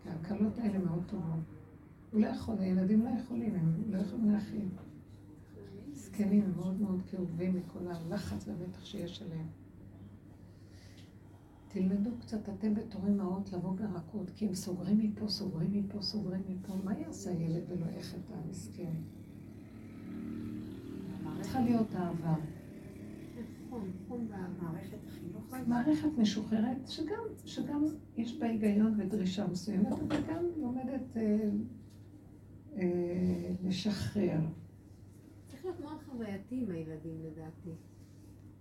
[0.04, 1.40] כי ההקלות האלה מאוד טובות.
[2.12, 4.68] הוא לא יכול, הילדים לא יכולים, הם לא יכולים להכיל.
[5.94, 9.48] זקנים, מאוד מאוד כאובים מכל הלחץ והמתח שיש עליהם.
[11.68, 16.74] תלמדו קצת אתם בתור אמהות לבוא ברכות, כי הם סוגרים מפה, סוגרים מפה, סוגרים מפה.
[16.84, 18.94] מה יעשה הילד ולא איך אתה מסכן?
[21.42, 22.36] צריכה להיות אהבה.
[24.62, 25.54] מערכת החינוך.
[25.68, 27.86] מערכת משוחררת, שגם, שגם
[28.18, 31.50] יש בה היגיון ודרישה מסוימת, אבל גם לומדת אה,
[32.78, 34.40] אה, לשחרר.
[35.48, 37.70] צריך להיות מאוד חווייתי עם הילדים לדעתי.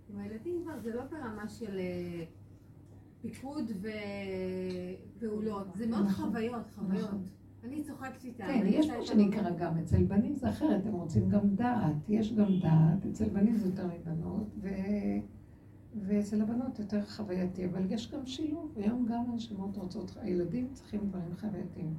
[0.09, 2.23] עם הילדים כבר זה לא ברמה של אה,
[3.21, 3.71] פיקוד
[5.17, 6.29] ופעולות, זה מאוד נכון.
[6.29, 7.40] חוויות, חוויות.
[7.63, 8.43] אני צוחקת איתם.
[8.47, 12.59] כן, יש מה שנקרא גם, אצל בנים זה אחרת, הם רוצים גם דעת, יש גם
[12.61, 14.69] דעת, אצל בנים זה יותר מבנות, ו...
[15.95, 21.35] ואצל הבנות יותר חווייתי, אבל יש גם שילוב, היום גם הנשמות רוצות, הילדים צריכים דברים
[21.39, 21.93] חווייתיים.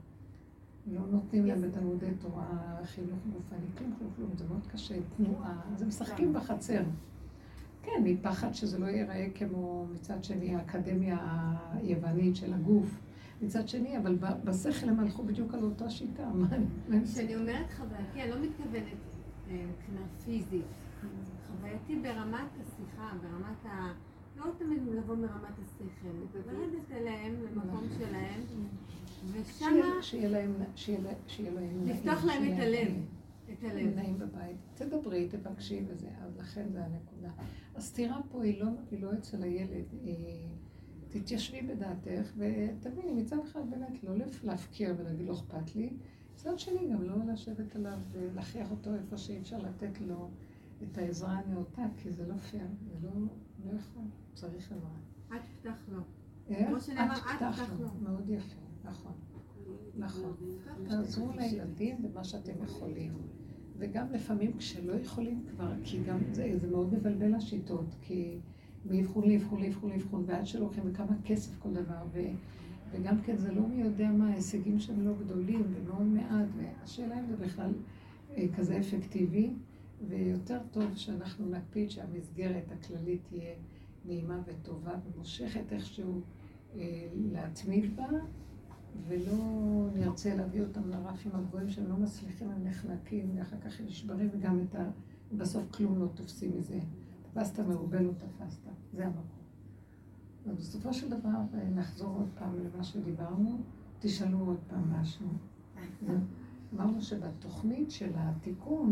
[0.87, 5.83] לא נותנים להם בתלמודי תורה, חינוך גופני, כלום, כלום, כלום, זה מאוד קשה, תנועה, אז
[5.83, 6.83] הם משחקים בחצר.
[7.83, 11.19] כן, מפחד שזה לא ייראה כמו מצד שני האקדמיה
[11.73, 13.01] היוונית של הגוף.
[13.43, 16.31] מצד שני, אבל בשכל הם הלכו בדיוק על אותה שיטה.
[17.05, 18.85] כשאני אומרת חווייתי, אני לא מתכוונת
[19.51, 20.65] אה, מבחינה פיזית.
[21.47, 23.93] חווייתי ברמת השיחה, ברמת ה...
[24.37, 28.41] לא תמיד לבוא מרמת השכל, לרדת אליהם, למקום שלהם,
[29.33, 29.69] ושמה
[30.03, 30.53] שיהיה- להם.
[31.87, 32.89] לפתוח להם את הלב.
[33.53, 33.95] את הלב.
[33.97, 34.57] נעים בבית.
[34.75, 37.31] תדברי, תבקשי וזה, אז לכן זה הנקודה.
[37.77, 40.47] הסתירה פה היא לא, היא לא אצל הילד, היא...
[41.13, 45.91] תתיישבי בדעתך ותביני, מצד אחד באמת לא להפקיר ולהגיד לא אכפת לי,
[46.35, 50.31] מצד שני גם לא לשבת עליו ולהכריח אותו איפה שאי אפשר לתת לו
[50.83, 53.11] את העזרה הנאותה, כי זה לא פייר, זה לא,
[53.65, 54.03] לא יכול,
[54.35, 54.91] צריך עזרה.
[55.37, 56.01] את פתח לו.
[56.49, 56.69] איך?
[56.69, 57.85] כמו שנאמר, את את פתח פתח לו.
[57.85, 57.91] לו.
[58.01, 59.13] מאוד יפה, נכון.
[59.97, 60.35] נכון.
[60.89, 63.13] תעזרו לילדים במה שאתם יכולים.
[63.79, 68.39] וגם לפעמים כשלא יכולים כבר, כי גם זה, זה מאוד מבלבל השיטות, כי
[68.91, 72.21] מאבחון לאבחון לאבחון לאבחון, ועד שלוקחים וכמה כסף כל דבר, ו,
[72.91, 77.27] וגם כן זה לא מי יודע מה, ההישגים שהם לא גדולים ומאוד מעט, והשאלה אם
[77.27, 77.73] זה בכלל
[78.37, 79.51] אה, כזה אפקטיבי,
[80.09, 83.55] ויותר טוב שאנחנו נקפיד שהמסגרת הכללית תהיה
[84.05, 86.21] נעימה וטובה ומושכת איכשהו
[86.77, 88.09] אה, להתמיד בה,
[89.09, 89.37] ולא
[89.95, 94.61] נרצה להביא אותם לרפים הגבוהים שהם לא מצליחים, הם נחנקים, ואחר כך הם נשברים, וגם
[94.79, 94.91] ה...
[95.37, 96.79] בסוף כלום לא תופסים מזה.
[97.33, 98.63] תפסת מרובה לא תפסת,
[98.93, 99.25] זה המקום.
[100.47, 103.59] ובסופו של דבר, אה, נחזור עוד פעם למה שדיברנו,
[103.99, 105.27] תשאלו עוד פעם משהו.
[106.75, 108.91] אמרנו שבתוכנית של התיקון,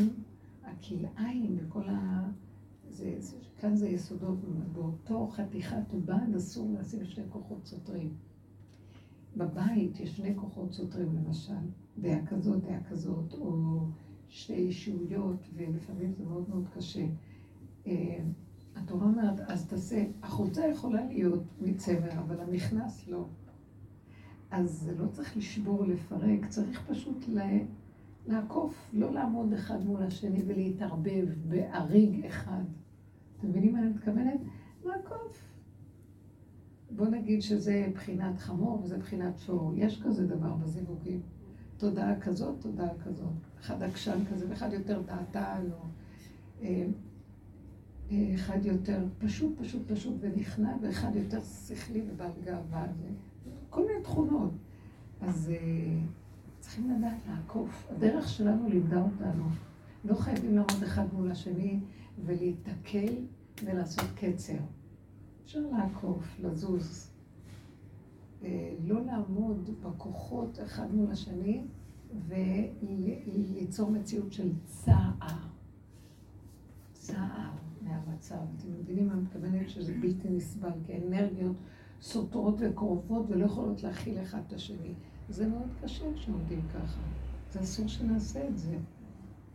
[0.64, 2.28] הכלאיים וכל ה...
[2.91, 4.38] זה, זה, כאן זה יסודות,
[4.72, 8.14] באותו חתיכת עובד אסור לשים שני כוחות סותרים.
[9.36, 11.53] בבית יש שני כוחות סותרים למשל,
[11.99, 13.80] דעה כזאת, דעה כזאת, או
[14.28, 17.07] שתי אישויות, ולפעמים זה מאוד מאוד קשה.
[17.86, 18.18] אה,
[18.76, 23.26] התורה אומרת, אז תעשה, החולצה יכולה להיות מצמר, אבל המכנס לא.
[24.50, 27.58] אז זה לא צריך לשבור, לפרק, צריך פשוט לה...
[28.26, 32.62] לעקוף, לא לעמוד אחד מול השני ולהתערבב באריג אחד.
[33.38, 34.40] אתם מבינים מה אני מתכוונת?
[34.84, 35.50] לעקוף.
[36.90, 39.72] בוא נגיד שזה בחינת חמור וזה בחינת שור.
[39.76, 41.20] יש כזה דבר בזיווגים.
[41.76, 43.32] תודעה כזאת, תודעה כזאת.
[43.60, 45.78] אחד עקשן כזה ואחד יותר דעתן, או
[46.62, 46.86] אה, אה,
[48.34, 52.86] אחד יותר פשוט, פשוט, פשוט ונכנע, ואחד יותר שכלי ובעל גאווה.
[53.70, 54.50] כל מיני תכונות.
[55.20, 55.98] אז אה,
[56.61, 57.88] צריכים לדעת לעקוף.
[57.90, 59.44] הדרך שלנו לימדה אותנו.
[60.04, 61.80] לא חייבים לעמוד אחד מול השני
[62.24, 63.14] ולהיתקל
[63.64, 64.58] ולעשות קצר.
[65.44, 67.11] אפשר לעקוף, לזוז.
[68.42, 71.64] אה, לא לעמוד בכוחות אחד מול השני
[72.28, 75.36] וליצור מציאות של צער.
[76.92, 77.50] צער
[77.82, 78.36] מהמצב.
[78.56, 81.56] אתם מבינים מה מתכוונת שזה בלתי נסבל, כי האנרגיות
[82.02, 84.92] סותרות וקרובות ולא יכולות להכיל אחד את השני.
[85.28, 87.00] זה מאוד קשה כשעומדים ככה.
[87.52, 88.76] זה אסור שנעשה את זה.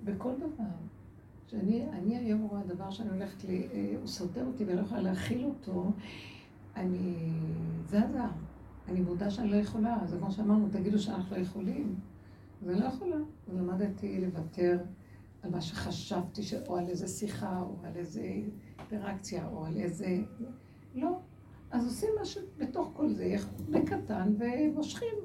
[0.03, 0.69] בכל דבר.
[1.47, 3.47] שאני אני היום רואה דבר שאני הולכת ל...
[3.49, 5.91] אה, הוא סותר אותי ואני לא יכולה להכיל אותו,
[6.75, 7.29] אני
[7.85, 8.23] זזה.
[8.87, 9.97] אני מודה שאני לא יכולה.
[10.05, 11.95] זה כמו שאמרנו, תגידו שאנחנו לא יכולים.
[12.65, 13.15] ואני לא יכולה.
[13.49, 14.77] ולמדתי לוותר
[15.45, 16.53] על מה שחשבתי, ש...
[16.53, 18.21] או על איזה שיחה, או על איזה
[18.79, 20.17] אינטראקציה, או על איזה...
[20.95, 21.19] לא.
[21.71, 23.35] אז עושים משהו בתוך כל זה,
[23.69, 25.15] בקטן, ומושכים.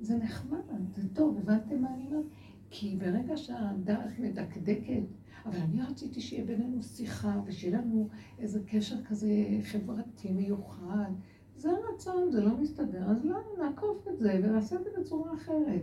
[0.00, 0.58] זה נחמד,
[0.96, 2.24] זה טוב, הבנתם מה אני אומרת?
[2.70, 5.02] כי ברגע שהדעת מדקדקת,
[5.46, 9.28] אבל אני רציתי שיהיה בינינו שיחה, ושיהיה לנו איזה קשר כזה
[9.62, 11.12] חברתי מיוחד.
[11.56, 15.82] זה הרצון, זה לא מסתדר, אז לא, נעקוף את זה ונעשה את זה בצורה אחרת.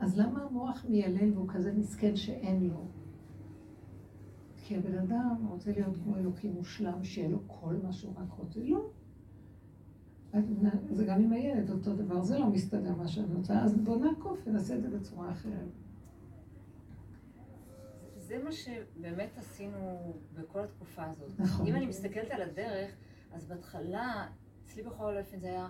[0.00, 2.88] אז למה המוח מיילל והוא כזה מסכן שאין לו?
[4.56, 8.60] כי הבן אדם רוצה להיות כמו אלוקים מושלם, שיהיה לו כל מה שהוא רק רוצה.
[8.60, 8.90] לא.
[10.90, 14.38] זה גם עם הילד אותו דבר, זה לא מסתדר מה שאני רוצה, אז בוא נעקוף
[14.46, 15.68] ונעשה את זה בצורה אחרת.
[18.16, 21.40] זה מה שבאמת עשינו בכל התקופה הזאת.
[21.40, 21.66] נכון.
[21.66, 22.90] אם אני מסתכלת על הדרך,
[23.32, 24.26] אז בהתחלה,
[24.64, 25.68] אצלי בכל אופן זה היה,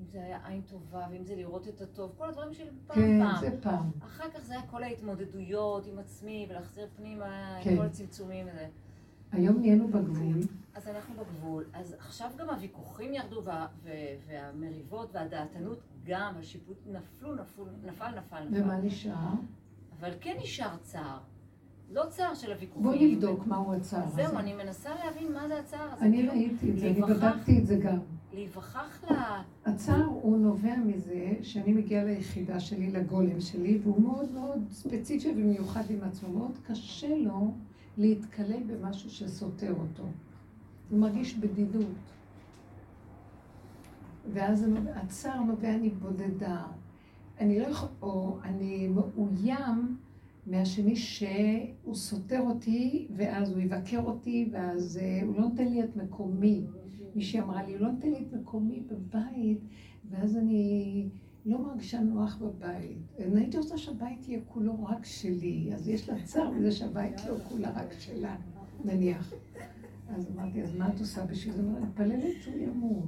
[0.00, 3.20] אם זה היה עין טובה, ואם זה לראות את הטוב, כל הדברים שלי פעם כן,
[3.24, 3.40] פעם.
[3.40, 3.90] זה פעם.
[4.02, 7.70] אחר כך זה היה כל ההתמודדויות עם עצמי, ולהחזיר פנימה, כן.
[7.70, 8.66] עם כל הצמצומים וזה.
[9.32, 10.36] היום נהיינו בגבול.
[10.74, 11.64] אז אנחנו בגבול.
[11.72, 13.90] אז עכשיו גם הוויכוחים ירדו, וה, ו,
[14.26, 18.62] והמריבות והדעתנות גם, השיפוט נפלו, נפלו, נפל, נפל, נפל.
[18.62, 19.14] ומה נשאר?
[20.00, 21.18] אבל כן נשאר צער.
[21.90, 22.82] לא צער של הוויכוחים.
[22.82, 24.26] בוא נבדוק מהו הצער הזה.
[24.26, 26.04] זהו, אני מנסה להבין מה זה הצער הזה.
[26.04, 27.98] אני כאילו, ראיתי את זה, אני בדקתי את זה גם.
[28.32, 29.14] להיווכח ל...
[29.70, 35.82] הצער הוא נובע מזה שאני מגיעה ליחידה שלי, לגולם שלי, והוא מאוד מאוד ספציפי ומיוחד
[35.90, 36.28] עם עצמו.
[36.38, 37.54] מאוד קשה לו
[37.98, 40.02] להתקלל במשהו שסותר אותו.
[40.90, 41.86] הוא מרגיש בדידות.
[44.32, 46.62] ואז הצער נובע, אני בודדה.
[47.40, 49.96] אני לא יכול, או אני מאוים
[50.46, 55.96] מהשני שהוא סותר אותי, ואז הוא יבקר אותי, ואז אה, הוא לא נותן לי את
[55.96, 56.64] מקומי.
[57.14, 59.58] מישהי אמרה לי, לא נותן לי את מקומי בבית,
[60.10, 61.08] ואז אני
[61.46, 62.98] לא מרגישה נוח בבית.
[63.18, 67.34] אני הייתי רוצה שהבית יהיה כולו רק שלי, אז יש לה צער בזה שהבית לא
[67.48, 68.36] כולה רק שלה,
[68.84, 69.32] נניח.
[70.16, 71.62] אז אמרתי, אז מה את עושה בשביל זה?
[71.62, 73.04] אני מתפללת שהוא ימות.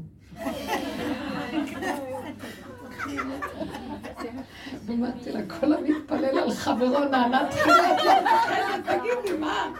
[4.88, 9.74] אמרתי לה, כל המתפלל על חברו נענה מפחדת, תגידי, מה?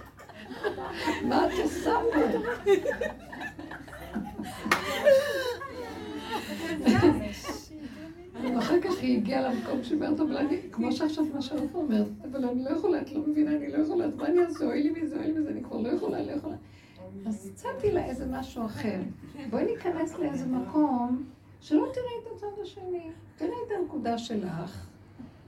[1.29, 2.39] מה את עושה פה?
[8.55, 12.44] ואחר כך היא הגיעה למקום שהיא אומרת, אבל אני, כמו שעכשיו מה שאת אומרת, אבל
[12.44, 14.64] אני לא יכולה, את לא מבינה, אני לא יכולה, אז מה אני אעשה?
[14.64, 16.57] אוי לי מזה, אוי לי מזה, אני כבר לא יכולה, לא יכולה.
[17.26, 19.00] אז הצעתי לה איזה משהו אחר.
[19.50, 21.24] בואי ניכנס לאיזה מקום
[21.61, 23.11] שלא תראי את הצד השני.
[23.36, 24.86] תראי את הנקודה שלך,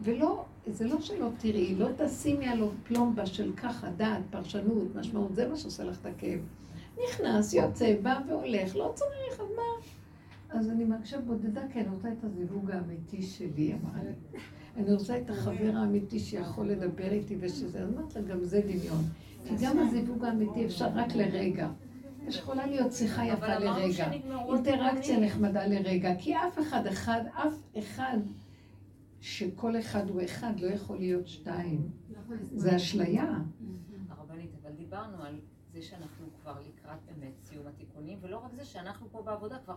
[0.03, 5.49] ולא, זה לא שלא תראי, לא תשימי עליו פלומבה של ככה, דעת, פרשנות, משמעות, זה
[5.49, 6.41] מה שעושה לך את הכאב.
[7.05, 9.63] נכנס, יוצא, בא והולך, לא צריך, אז מה?
[10.59, 14.39] אז אני מרגישה בודדה, כי אני רוצה את הזיווג האמיתי שלי, אמרה לי.
[14.77, 19.05] אני רוצה את החבר האמיתי שיכול לדבר איתי ושזה, אז אמרת לה, גם זה דמיון.
[19.49, 21.69] כי גם הזיווג האמיתי אפשר רק לרגע.
[22.29, 24.13] יש יכולה להיות שיחה יפה לרגע,
[24.49, 25.21] אינטראקציה.
[25.21, 28.19] נחמדה לרגע, כי אף אחד אחד, אף אחד
[29.21, 31.89] שכל אחד הוא אחד לא יכול להיות שתיים.
[32.55, 33.39] זה אשליה.
[34.09, 35.35] הרבנית, אבל דיברנו על
[35.75, 39.77] זה שאנחנו כבר לקראת באמת סיום התיקונים, ולא רק זה שאנחנו פה בעבודה כבר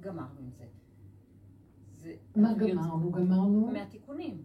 [0.00, 0.64] גמרנו עם זה.
[1.92, 3.10] זה מה גמרנו?
[3.12, 3.66] גמרנו?
[3.72, 4.42] מהתיקונים.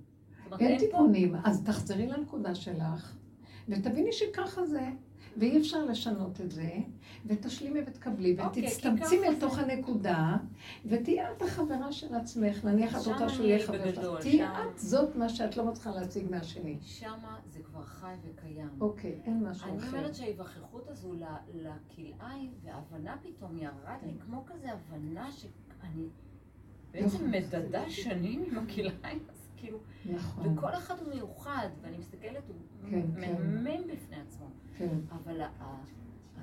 [0.59, 3.15] אין פה- תיקונים, אז תחזרי לנקודה שלך,
[3.67, 4.89] ותביני שככה זה.
[5.37, 6.71] ואי אפשר לשנות את זה,
[7.25, 9.59] ותשלימי ותקבלי, אוקיי, ותצטמצמי אל תוך.
[9.59, 10.37] הנקודה,
[10.85, 14.21] ותהיי את החברה של עצמך, נניח את רוצה שהוא אני יהיה חבר שלך.
[14.21, 16.77] תהיי את זאת מה שאת לא מצליחה להציג מהשני.
[16.81, 18.69] שמה זה כבר חי וקיים.
[18.81, 19.87] אוקיי, אין משהו אני אחר.
[19.87, 21.13] אומרת שההיווכחות הזו
[21.53, 26.07] לכלאיים, וההבנה פתאום ירד לי כמו כזה הבנה שאני
[26.91, 27.31] בעצם.
[27.31, 29.19] מדדה שנים עם הכלאיים,
[29.59, 33.21] כאילו, נכון, וכל אחד הוא מיוחד, ואני מסתכלת, הוא כן, כן.
[33.21, 34.45] מהמם בפני עצמו,
[34.77, 35.41] כן, אבל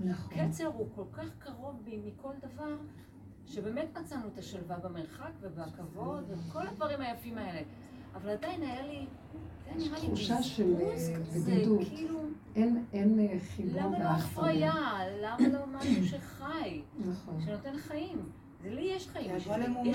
[0.00, 0.38] נכון.
[0.38, 2.76] הקצר הוא כל כך קרוב בי מכל דבר,
[3.46, 7.60] שבאמת מצאנו את השלווה במרחק ובכבוד וכל הדברים היפים האלה.
[8.14, 9.06] אבל עדיין היה לי,
[9.76, 11.80] יש תחושה של, אה, בדידות.
[11.88, 12.20] כאילו,
[12.54, 14.04] אין, אין אה, חיבור למה לא.
[14.04, 14.74] הפריה?
[15.22, 17.40] למה לא משהו שחי, נכון.
[17.40, 18.18] שנותן חיים?
[18.62, 19.46] זה לי יש חיים, יש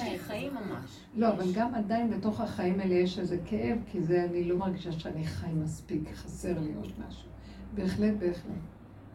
[0.03, 0.53] לי- חיים.
[0.53, 0.99] ממש.
[1.15, 1.29] לא.
[1.33, 5.23] אבל גם עדיין בתוך החיים האלה יש איזה כאב, כי זה אני לא מרגישה שאני
[5.25, 7.29] חי מספיק, חסר לי עוד משהו.
[7.75, 8.53] בהחלט, בהחלט.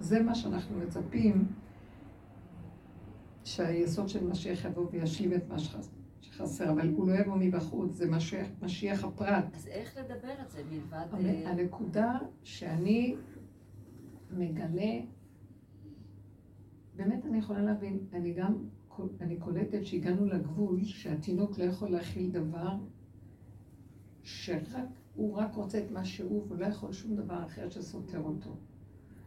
[0.00, 1.48] זה מה שאנחנו מצפים,
[3.44, 5.90] שהיסוד של משיח יבוא וישלים את מה שחס-
[6.20, 9.44] שחסר, אבל הוא לא יבוא מבחוץ, זה משיח, משיח הפרט.
[9.54, 11.06] אז איך לדבר את זה מלבד...
[11.24, 13.16] אה, הנקודה שאני
[14.30, 14.92] מגלה,
[16.96, 18.54] באמת אני יכולה להבין, אני גם,
[19.20, 22.76] אני קולטת שהגענו לגבול שהתינוק לא יכול להכיל דבר
[24.22, 28.56] שרק, הוא רק רוצה את מה שהוא והוא לא יכול שום דבר אחר שסותר אותו.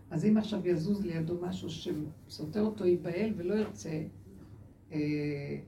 [0.09, 4.03] אז אם עכשיו יזוז לידו משהו שסותר אותו, ייבהל ולא ירצה
[4.91, 5.59] אה,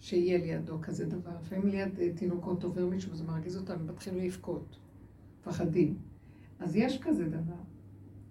[0.00, 1.30] שיהיה לידו כזה דבר.
[1.40, 4.78] לפעמים ליד אה, תינוקות עובר מישהו וזה מרגיז אותם, מתחילים לבכות.
[5.40, 5.98] מפחדים.
[6.58, 7.60] אז יש כזה דבר.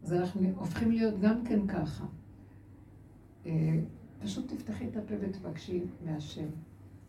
[0.03, 2.05] אז אנחנו הופכים להיות גם כן ככה.
[3.45, 3.79] אה,
[4.23, 6.47] פשוט תפתחי את הפה ותבקשי מהשם.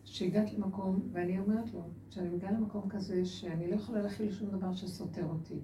[0.05, 4.73] שהגעת למקום, ואני אומרת לו, שאני מגיעה למקום כזה שאני לא יכולה להכיל שום דבר
[4.73, 5.59] שסותר אותי.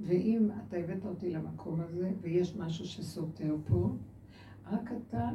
[0.00, 3.90] ואם אתה הבאת אותי למקום הזה, ויש משהו שסותר פה,
[4.70, 5.28] רק אתה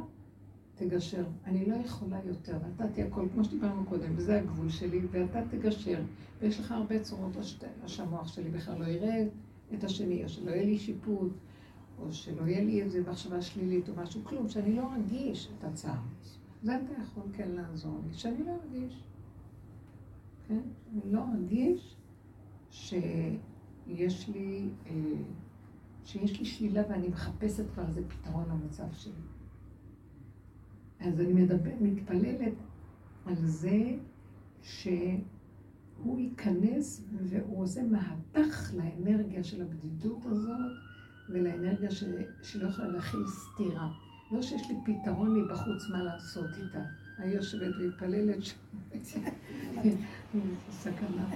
[0.74, 1.24] תגשר.
[1.44, 6.02] אני לא יכולה יותר, ואתה תהיה הכל, כמו שדיברנו קודם, וזה הגבול שלי, ואתה תגשר.
[6.40, 7.36] ויש לך הרבה צורות,
[7.82, 9.26] או שהמוח שלי בכלל לא יראה
[9.74, 11.32] את השני, או שלא יהיה לי שיפוט,
[12.00, 16.00] או שלא יהיה לי איזה מחשבה שלילית או משהו, כלום, שאני לא ארגיש את הצער.
[16.62, 19.04] זה אתה יכול כן לעזור לי, שאני לא ארגיש.
[20.48, 20.60] כן?
[20.92, 21.96] אני לא ארגיש
[22.70, 24.92] שיש לי, אה,
[26.04, 29.12] שיש לי שלילה ואני מחפשת כבר איזה פתרון למצב שלי.
[31.00, 32.54] אז אני מדבר, מתפללת
[33.26, 33.96] על זה
[34.62, 40.87] שהוא ייכנס והוא עושה מהפך לאנרגיה של הבדידות הזאת
[41.30, 42.04] ולאנרגיה ש...
[42.42, 43.88] שלא יכולה להכיל סתירה.
[44.30, 46.82] לא שיש לי פתרון מבחוץ מה לעשות איתה.
[47.18, 48.56] אני יושבת ומתפללת שם,
[50.80, 51.30] סכנה.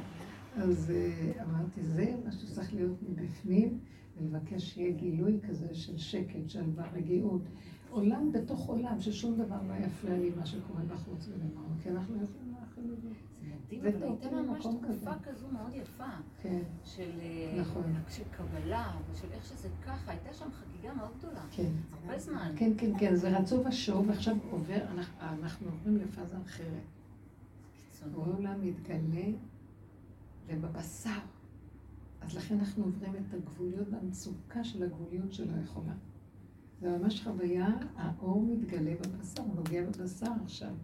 [0.56, 3.78] אז אה, אמרתי, זה מה שצריך להיות מבפנים,
[4.16, 7.42] ולבקש שיהיה גילוי כזה של שקט, שלווה, רגיעות.
[7.90, 12.54] עולם בתוך עולם, ששום דבר לא יפריע לי מה שקורה בחוץ ולמעלה, כי אנחנו יכולים
[12.60, 13.08] להכיל את זה.
[13.08, 15.10] זה מדהים, אבל הייתה אותי ממש תקופה.
[15.22, 16.04] כזו מאוד יפה.
[16.42, 17.10] כן, של,
[18.30, 21.42] קבלה, ושל איך שזה ככה, הייתה שם חגיגה מאוד גדולה.
[21.50, 21.72] כן.
[21.92, 22.52] הרבה זמן.
[22.56, 24.82] כן, כן, כן, זה רצו ושוב, ועכשיו עובר,
[25.20, 26.82] אנחנו, עוברים לפאזה אחרת.
[27.76, 28.12] קיצוני.
[28.12, 29.32] בורא עולם מתגלה
[30.46, 31.10] ובבשר.
[32.20, 35.92] אז לכן אנחנו עוברים את הגבוליות והמצוקה של הגבוליות שלא יכולה.
[36.80, 40.74] זה ממש חוויה, האור מתגלה בבשר, הוא נוגע בבשר עכשיו.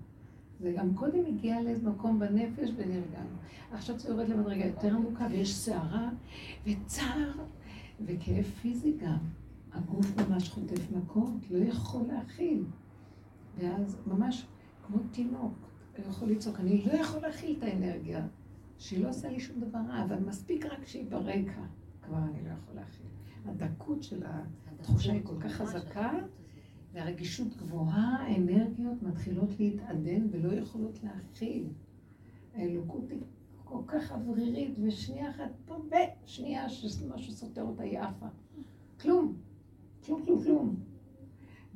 [0.60, 3.36] זה גם קודם הגיע לאיזה מקום בנפש ונרגענו.
[3.72, 6.10] עכשיו זה יורד למדרגה יותר עמוקה ויש סערה
[6.66, 7.32] וצער
[8.06, 9.18] וכאב פיזי גם.
[9.72, 12.64] הגוף ממש חוטף מכות, לא יכול להכיל.
[13.58, 14.46] ואז ממש
[14.86, 15.54] כמו תינוק,
[15.96, 18.26] הוא יכול לצעוק, אני לא יכול להכיל את האנרגיה,
[18.78, 21.62] שהיא לא עושה לי שום דבר רע, אבל מספיק רק שהיא ברקע,
[22.02, 23.06] כבר אני לא יכול להכיל.
[23.46, 24.22] הדקות של
[24.70, 26.12] התחושה היא כל כך חזקה.
[26.92, 31.64] והרגישות גבוהה, האנרגיות מתחילות להתעדן ולא יכולות להכיל.
[32.54, 33.20] האלוקות היא
[33.64, 35.76] כל כך אוורירית, ושנייה אחת פה,
[36.24, 38.26] ושנייה שמשהו סותר אותה, היא עפה.
[39.00, 39.36] כלום,
[40.04, 40.76] כלום, כלום, כלום.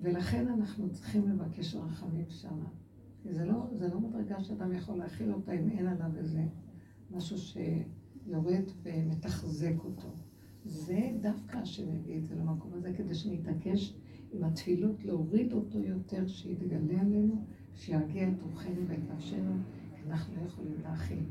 [0.00, 2.68] ולכן אנחנו צריכים לבקש רחמים שמה.
[3.22, 6.44] כי זה לא, זה לא מדרגה שאדם יכול להכיל אותה אם אין עליו איזה
[7.10, 10.08] משהו שיורד ומתחזק אותו.
[10.64, 13.94] זה דווקא השם הביא את זה למקום הזה, כדי שנתעקש
[14.32, 19.52] עם התפילות להוריד אותו יותר, שיתגלה עלינו, שירגיע את רוחנו ואת נפשנו,
[19.96, 21.24] כי אנחנו לא יכולים להכיל.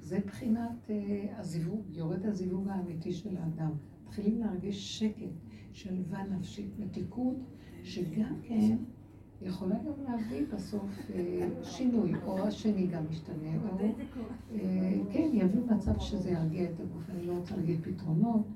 [0.00, 3.70] זה בחינת אה, הזיווג, יורד הזיווג האמיתי של האדם.
[4.02, 5.32] מתחילים להרגיש שקט,
[5.72, 7.36] שלווה נפשית, מתיקות,
[7.82, 8.76] שגם כן
[9.42, 13.78] יכולה גם להביא בסוף אה, שינוי, או השני גם משתנה, או
[14.54, 17.10] אה, כן, יביא מצב שזה ירגיע את הגוף.
[17.10, 18.46] אני לא רוצה להגיד פתרונות,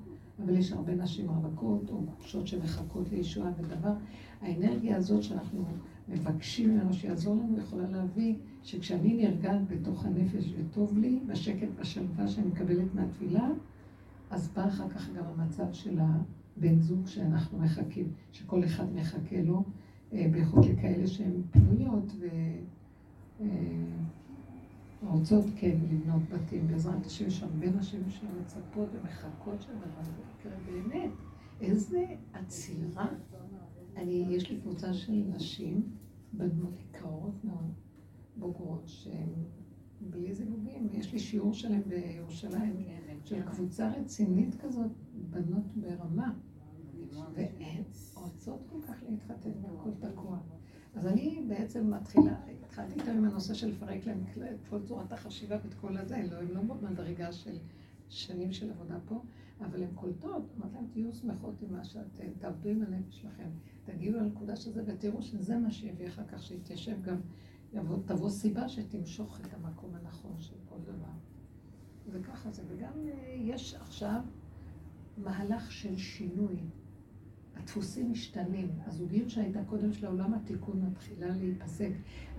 [0.45, 3.93] אבל יש הרבה נשים רווקות או גרושות שמחכות לישועה ודבר.
[4.41, 5.65] האנרגיה הזאת שאנחנו
[6.07, 12.47] מבקשים ממנו שיעזור לנו, יכולה להביא שכשאני נרגעת בתוך הנפש וטוב לי, בשקט, בשלווה שאני
[12.47, 13.49] מקבלת מהתפילה,
[14.29, 19.63] אז בא אחר כך גם המצב של הבן זוג שאנחנו מחכים, שכל אחד מחכה לו,
[20.13, 22.79] אה, בייחוד לכאלה שהן פנויות ורוצות
[25.03, 25.09] אה,
[25.55, 26.67] כן לבנות בתים.
[26.67, 30.01] בעזרת השם יש הרבה נשים שמצפות ומחכות שהדבר
[30.39, 31.11] יקרה באמת.
[31.61, 33.07] איזה עצירה.
[33.95, 35.81] אני, יש לי קבוצה של נשים,
[36.33, 37.73] בנות יקרות מאוד,
[38.35, 39.29] בוגרות, שהן
[40.01, 40.89] בלי זיווגים.
[40.91, 42.75] יש לי שיעור שלהם בירושלים,
[43.23, 46.33] של קבוצה רצינית כזאת, בנות ברמה.
[47.33, 47.83] והן
[48.15, 50.37] רוצות כל כך להתחתן והכל תקוע.
[50.95, 52.41] אז אני בעצם מתחילה,
[52.83, 54.23] התחלתי איתם עם הנושא של לפרק להם
[54.53, 57.57] את כל צורת החשיבה ואת כל הזה, לא, הם לא במדרגה של
[58.09, 59.21] שנים של עבודה פה,
[59.61, 63.49] אבל הן קולטות, אמרתי להם, תהיו שמחות עם מה שאתם, תעבדו עם הנפש שלכם,
[63.83, 67.17] תגיעו לנקודה של זה ותראו שזה מה שיביא אחר כך, שיתיישב גם,
[67.73, 71.11] יבוא, תבוא סיבה שתמשוך את המקום הנכון של כל דבר.
[72.11, 74.21] וככה זה, וגם אה, יש עכשיו
[75.17, 76.57] מהלך של שינוי.
[77.59, 78.67] הדפוסים משתנים.
[78.85, 81.91] הזוגיות שהייתה קודם של העולם התיקון מתחילה להיפסק.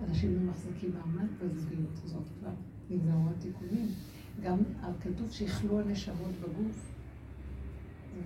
[0.03, 2.53] אנשים לא מחזיקים מעמד בזוגיות הזאת כבר,
[2.89, 3.87] נגמרו התיקונים.
[4.43, 4.57] גם
[5.01, 6.91] כתוב שיכלו הנשמות בגוף,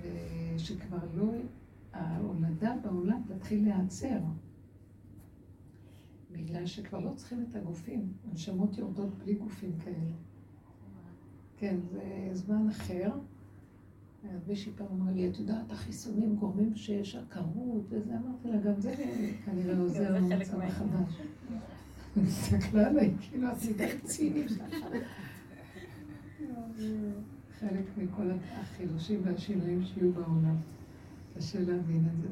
[0.02, 1.32] ושכבר לא,
[1.94, 4.20] ההולדה בעולם תתחיל להיעצר.
[6.32, 10.16] בגלל שכבר לא צריכים את הגופים, הנשמות יורדות בלי גופים כאלה.
[11.58, 13.12] כן, זה זמן אחר.
[14.48, 18.96] מישהי פעם אמרה לי, את יודעת, החיסונים גורמים שיש עקרות וזה, אמרתי לה, גם זה
[19.46, 21.22] כנראה עוזר למצב החדש.
[22.16, 24.48] היא הסתכלה עליי, כאילו עשית צינים
[27.60, 30.56] חלק מכל החידושים והשינויים שיהיו בעולם.
[31.38, 32.28] קשה להבין את זה.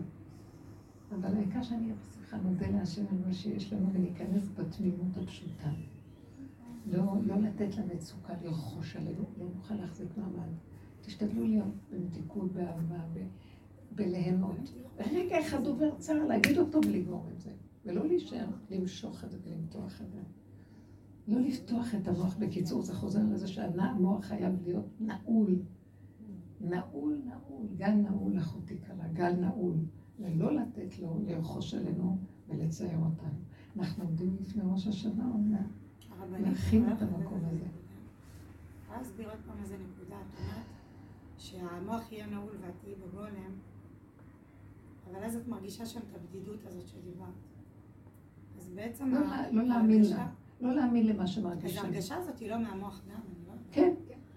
[1.15, 5.69] אבל העיקר שאני אהיה בשמחה, נודה להשם על מה שיש לנו וניכנס בתמימות הפשוטה.
[6.91, 10.49] לא, לא לתת למצוקה לרכוש עלינו, לא נוכל להחזיק מעמד.
[11.05, 13.03] תשתדלו להיות במתיקות, באהבה,
[13.95, 14.73] בליהנות.
[15.11, 17.51] רגע אחד עובר צער, להגיד אותו ולגמור את זה.
[17.85, 20.19] ולא להישאר, למשוך את זה ולמתוח את זה.
[21.27, 22.37] לא לפתוח את המוח.
[22.37, 25.55] בקיצור, זה חוזר לזה שהמוח חייב להיות נעול.
[26.61, 29.75] נעול, נעול, גל נעול אחותי קלה, גל נעול.
[30.19, 32.17] ולא לתת לו לרכוש עלינו
[32.49, 33.39] ולצייר אותנו.
[33.77, 35.65] אנחנו עומדים לפני ראש השנה עוד מעט.
[36.39, 37.65] להכין את המקום הזה.
[38.83, 40.72] יכולה להסביר עוד פעם איזה נקודה, את אומרת
[41.43, 43.51] שהמוח יהיה נעול ואת תהיי בגולם,
[45.11, 47.27] אבל אז את מרגישה שם את הבדידות הזאת שדיברת.
[48.57, 49.13] אז בעצם...
[49.15, 49.19] לא,
[49.51, 50.27] לא להאמין לה.
[50.61, 51.79] לא להאמין למה שמרגישים.
[51.79, 53.53] אז ההרגשה הזאת היא לא מהמוח גם, אני לא...
[53.71, 53.93] כן,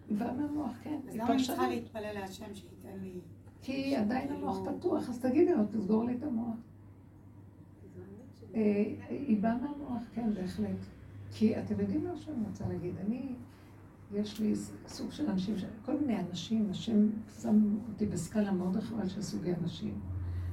[0.09, 1.01] היא באה מהמוח, כן.
[1.09, 3.21] אז למה אני צריכה להתפלל להשם שייתן לי...
[3.63, 6.57] כי עדיין המוח פתוח, אז תגידי לו, תסגור לי את המוח.
[8.55, 10.77] אה, היא באה מהמוח, כן, בהחלט.
[11.33, 12.95] כי אתם יודעים מה שאני רוצה להגיד?
[13.07, 13.35] אני,
[14.17, 14.55] יש לי
[14.87, 15.55] סוג של אנשים,
[15.85, 17.09] כל מיני אנשים, השם
[17.43, 20.01] שם אותי בסקאלה מאוד רחבה של סוגי אנשים.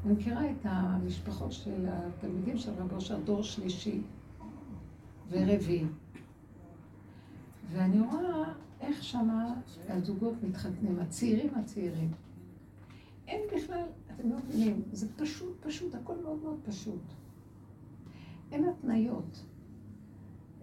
[0.06, 4.02] אני מכירה את המשפחות של התלמידים של רב אושר, דור שלישי
[5.30, 5.86] ורביעי.
[7.72, 9.54] ואני רואה איך שמה
[9.88, 12.12] הזוגות מתחתנים, הצעירים הצעירים.
[13.28, 13.86] אין בכלל,
[14.16, 17.04] אתם לא מבינים, זה פשוט, פשוט, הכל מאוד מאוד פשוט.
[18.52, 19.44] אין התניות.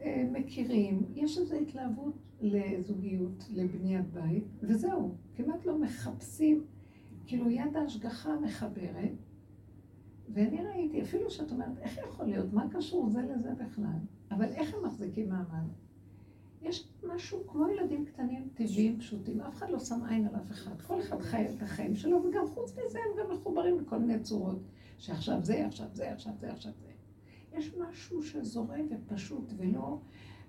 [0.01, 6.65] אה, מכירים, יש איזו התלהבות לזוגיות, לבניית בית, וזהו, כמעט לא מחפשים,
[7.27, 9.13] כאילו יד ההשגחה מחברת,
[10.33, 13.99] ואני ראיתי, אפילו שאת אומרת, איך יכול להיות, מה קשור זה לזה בכלל?
[14.31, 15.69] אבל איך הם מחזיקים מעמד?
[16.63, 20.81] יש משהו כמו ילדים קטנים, טבעיים, פשוטים, אף אחד לא שם עין על אף אחד,
[20.81, 24.59] כל אחד חי את החיים שלו, וגם חוץ מזה הם גם מחוברים לכל מיני צורות,
[24.99, 26.91] שעכשיו זה, עכשיו זה, עכשיו זה, עכשיו זה.
[27.59, 29.99] יש משהו שזורם ופשוט ולא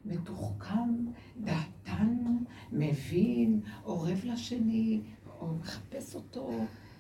[0.06, 1.06] מתוחכם,
[1.42, 2.38] דעתן,
[2.72, 5.02] מבין, אורב לשני,
[5.40, 6.52] או מחפש אותו,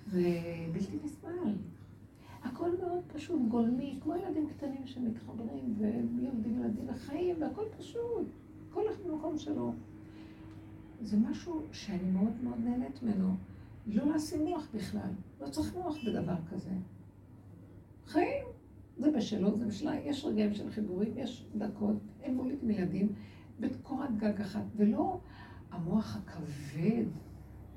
[0.07, 1.55] ובלתי נסבל.
[2.43, 8.27] הכל מאוד פשוט, גולמי, כמו ילדים קטנים שמתחברים ויולדים ילדים לחיים, והכל פשוט,
[8.73, 9.73] כל אחד במקום שלו.
[11.01, 13.35] זה משהו שאני מאוד מאוד נהנית ממנו.
[13.87, 15.09] לא לשים מוח בכלל,
[15.41, 16.71] לא צריך מוח בדבר כזה.
[18.05, 18.60] חיים.
[18.97, 23.07] זה בשלו, זה בשלה, יש רגעים של חיבורים, יש דקות, הם מולידים ילדים
[23.59, 25.19] בקורת גג אחת, ולא
[25.71, 27.05] המוח הכבד,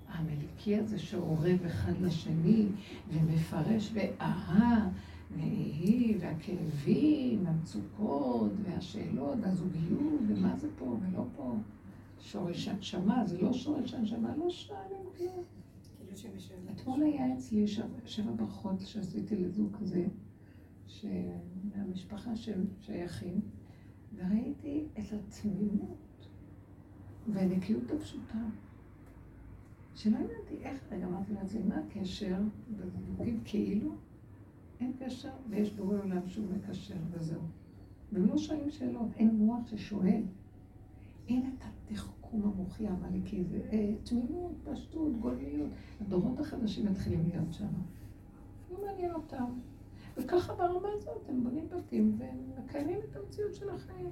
[0.09, 2.67] המליקי הזה שעורב אחד לשני
[3.13, 4.91] ומפרש ואהה,
[5.37, 11.55] והיא, והכאבים, והמצוקות, והשאלות, והזוגיות, ומה זה פה ולא פה.
[12.21, 15.09] שורש הנשמה, זה לא שורש הנשמה, לא שואלים כלום.
[15.17, 15.43] כאילו.
[16.73, 17.67] אתמול היה אצלי
[18.05, 20.07] שבע ברכות שעשיתי לזוג כזה,
[21.75, 23.41] מהמשפחה שהם שייכים,
[24.15, 26.29] וראיתי את התמימות
[27.33, 28.39] והנקיות הפשוטה.
[29.95, 32.37] שלא ידעתי איך, רגע אמרתי לעצמי, מה הקשר
[32.77, 33.95] בזוגים כאילו?
[34.81, 37.41] אין קשר, ויש בורא עולם שהוא מקשר, וזהו.
[38.13, 40.23] והם לא שואלים שאלות, אין מוח ששואל.
[41.29, 45.71] אין את התחכום המוחי העמלקי, זה אה, תמימות, פשטות, גולמיות.
[46.01, 47.69] הדורות החדשים מתחילים להיות שם.
[48.71, 49.45] לא מעניין אותם.
[50.17, 54.11] וככה ברמה הזאת הם בונים בתים והם מקיימים את המציאות של החיים.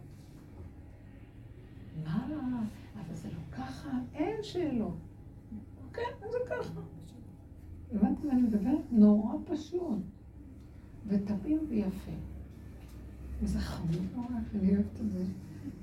[2.04, 2.26] מה?
[2.94, 4.96] אבל זה לא ככה, אין שאלות.
[5.92, 6.80] כן, זה ככה.
[7.92, 8.84] הבנתי מה אני מדברת?
[8.90, 9.98] נורא פשוט.
[11.06, 12.12] וטעים ויפה.
[13.42, 15.24] וזה חמוד נורא, אני אוהבת את זה.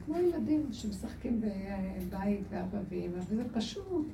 [0.06, 4.08] כמו ילדים שמשחקים בבית ואבא ואמא, וזה פשוט.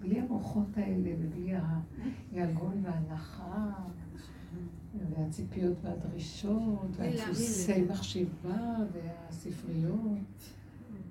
[0.00, 1.52] בלי המוחות האלה, ובלי
[2.32, 3.72] היגון והנחה,
[4.94, 10.52] והציפיות והדרישות, והדפוסי מחשיבה, והספריות,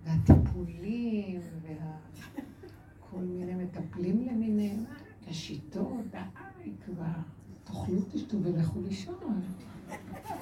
[0.04, 4.84] והטיפולים, וכל מיני מטפלים למיניהם,
[5.28, 7.06] השיטות, די כבר,
[7.64, 9.42] תאכלו, תשתו ולכו לישון.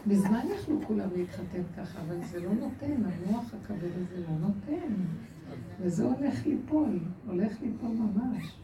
[0.07, 4.93] מזמן יכלו כולם להתחתן ככה, אבל זה לא נותן, המוח הכבד הזה לא נותן.
[5.81, 8.57] וזה הולך ליפול, הולך ליפול ממש.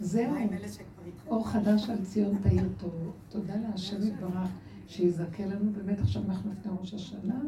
[0.00, 0.34] זהו,
[1.26, 3.12] אור חדש על ציון תאיר טוב.
[3.28, 4.50] תודה להשם יתברך
[4.86, 7.40] שיזכה לנו, באמת עכשיו אנחנו לפני ראש השנה.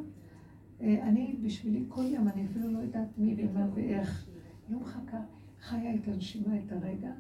[0.81, 4.27] אה, אני, בשבילי כל יום, אני אפילו לא יודעת מי ומה ואיך.
[4.69, 5.21] לא מחכה,
[5.61, 7.11] חיה את הנשימה, את הרגע,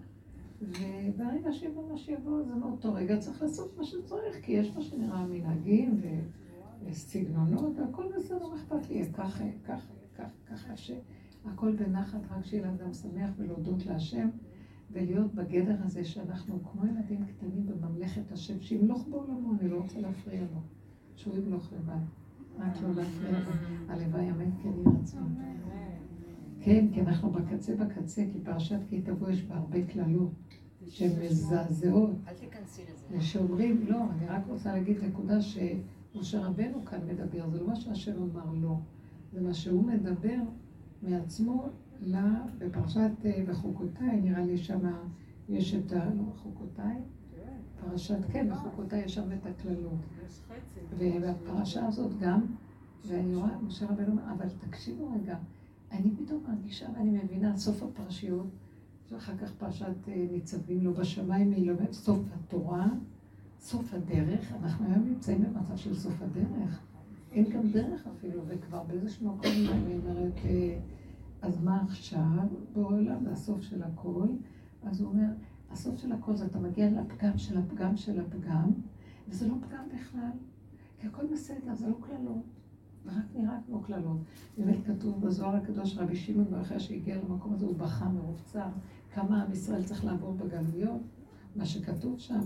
[0.62, 5.26] וברגע שיבוא מה שיבוא, זה מאותו רגע צריך לעשות מה שצריך, כי יש מה שנראה
[5.26, 6.00] מנהגים
[6.84, 12.92] וסגנונות, והכל בסדר, מה אכפת לי, ככה, ככה, ככה, ככה, שהכל בנחת, רק שיהיה לאדם
[12.92, 14.28] שמח ולהודות להשם.
[14.92, 20.40] ולהיות בגדר הזה שאנחנו כמו ילדים קטנים בממלכת השם, שימלוך בעולמו, אני לא רוצה להפריע
[20.40, 20.60] לו,
[21.16, 22.00] שהוא ימלוך לבד,
[22.58, 23.50] רק לא להפריע לו,
[23.88, 25.34] הלוואי אמן כן יהי רצון.
[26.60, 30.30] כן, כי אנחנו בקצה בקצה, כי פרשת כי תבוא יש בה הרבה קללות
[30.88, 32.10] שהן מזעזעות.
[32.28, 33.18] אל תיכנסי לזה.
[33.18, 38.22] ושאומרים, לא, אני רק רוצה להגיד נקודה שמשה רבנו כאן מדבר, זה לא מה שהשם
[38.22, 38.80] אמר לו,
[39.32, 40.36] זה מה שהוא מדבר
[41.02, 41.68] מעצמו
[42.02, 44.98] לה, בפרשת אה, בחוקותיי, נראה לי שמה
[45.48, 46.04] יש את ה...
[46.04, 46.96] לא בחוקותיי?
[47.80, 50.00] פרשת, כן, בחוקותיי יש שם את הקללות.
[50.98, 52.40] ובפרשה הזאת גם,
[53.06, 55.36] ואני רואה, משה רבנו אומר, אבל תקשיבו רגע,
[55.92, 58.46] אני פתאום מרגישה ואני מבינה סוף הפרשיות,
[59.12, 62.86] ואחר כך פרשת אה, ניצבים לו בשמיים, היא לומדת סוף התורה,
[63.60, 66.80] סוף הדרך, אנחנו היום נמצאים במצב של סוף הדרך.
[67.32, 70.78] אין גם דרך אפילו, וכבר באיזשהו מקום אני אומרת, אה,
[71.42, 73.26] אז מה עכשיו בעולם?
[73.32, 74.26] הסוף של הכל.
[74.84, 75.28] אז הוא אומר,
[75.70, 78.70] הסוף של הכל זה אתה מגיע לפגם של הפגם של הפגם,
[79.28, 80.30] וזה לא פגם בכלל,
[81.00, 82.44] כי הכל בסדר, זה לא קללות,
[83.04, 84.18] זה רק נראה כמו קללות.
[84.58, 88.70] באמת כתוב בזוהר הקדוש, רבי שמעון ברכה שהגיע למקום הזה, הוא בכה מרוב צער,
[89.14, 91.00] כמה עם ישראל צריך לעבור בגלויות,
[91.56, 92.40] מה שכתוב שם.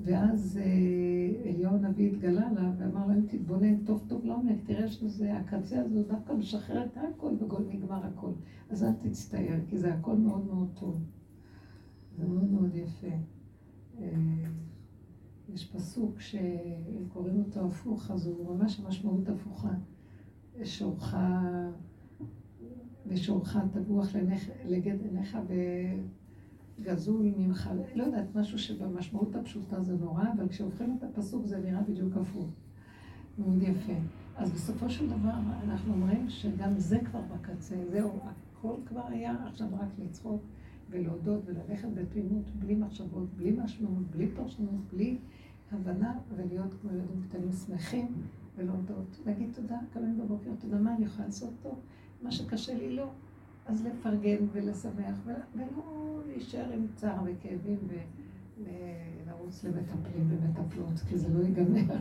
[0.00, 5.36] ואז אה, אליהו הנביא התגלה לה ואמר לה, אם תתבונן טוב טוב לעומק, תראה שזה,
[5.36, 8.30] הקצה הזה דווקא משחרר את הכל וגול נגמר הכל.
[8.70, 11.04] אז אל תצטער, כי זה הכל מאוד מאוד טוב.
[12.18, 13.16] זה מאוד מאוד יפה.
[14.00, 14.08] אה,
[15.54, 19.72] יש פסוק שקוראים אותו הפוך, אז הוא ממש המשמעות הפוכה.
[20.64, 21.16] שורך,
[23.06, 24.16] ושורך תבוח
[24.64, 25.38] לגד עיניך
[26.82, 31.80] גזול ממך, לא יודעת, משהו שבמשמעות הפשוטה זה נורא, אבל כשהופכים את הפסוק זה נראה
[31.80, 32.46] בדיוק הפוך.
[33.38, 33.92] מאוד יפה.
[34.36, 35.34] אז בסופו של דבר
[35.64, 40.42] אנחנו אומרים שגם זה כבר בקצה, זהו, הכל כבר היה, עכשיו רק לצחוק
[40.90, 45.18] ולהודות וללכת בתמימות, בלי מחשבות, בלי משמעות, בלי פרשנות, בלי
[45.72, 48.06] הבנה, ולהיות כמו ילדים קטנים שמחים
[48.56, 49.20] ולהודות.
[49.26, 51.74] להגיד תודה, קמים בבוקר, תודה, מה אני יכולה לעשות טוב?
[52.22, 53.10] מה שקשה לי לא.
[53.66, 57.78] אז לפרגן ולשמח, ולא להישאר עם צער וכאבים
[58.58, 61.96] ולרוץ למטפלים ומטפלות, כי זה לא ייגמר.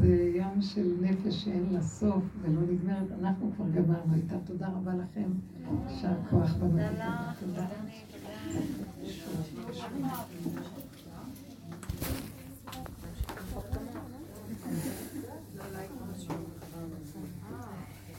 [0.00, 3.12] זה ים של נפש שאין לה סוף ולא נגמרת.
[3.20, 4.36] אנחנו כבר גמרנו איתה.
[4.44, 5.30] תודה רבה לכם.
[5.88, 6.82] יישר כוח בנו.
[7.40, 7.66] תודה.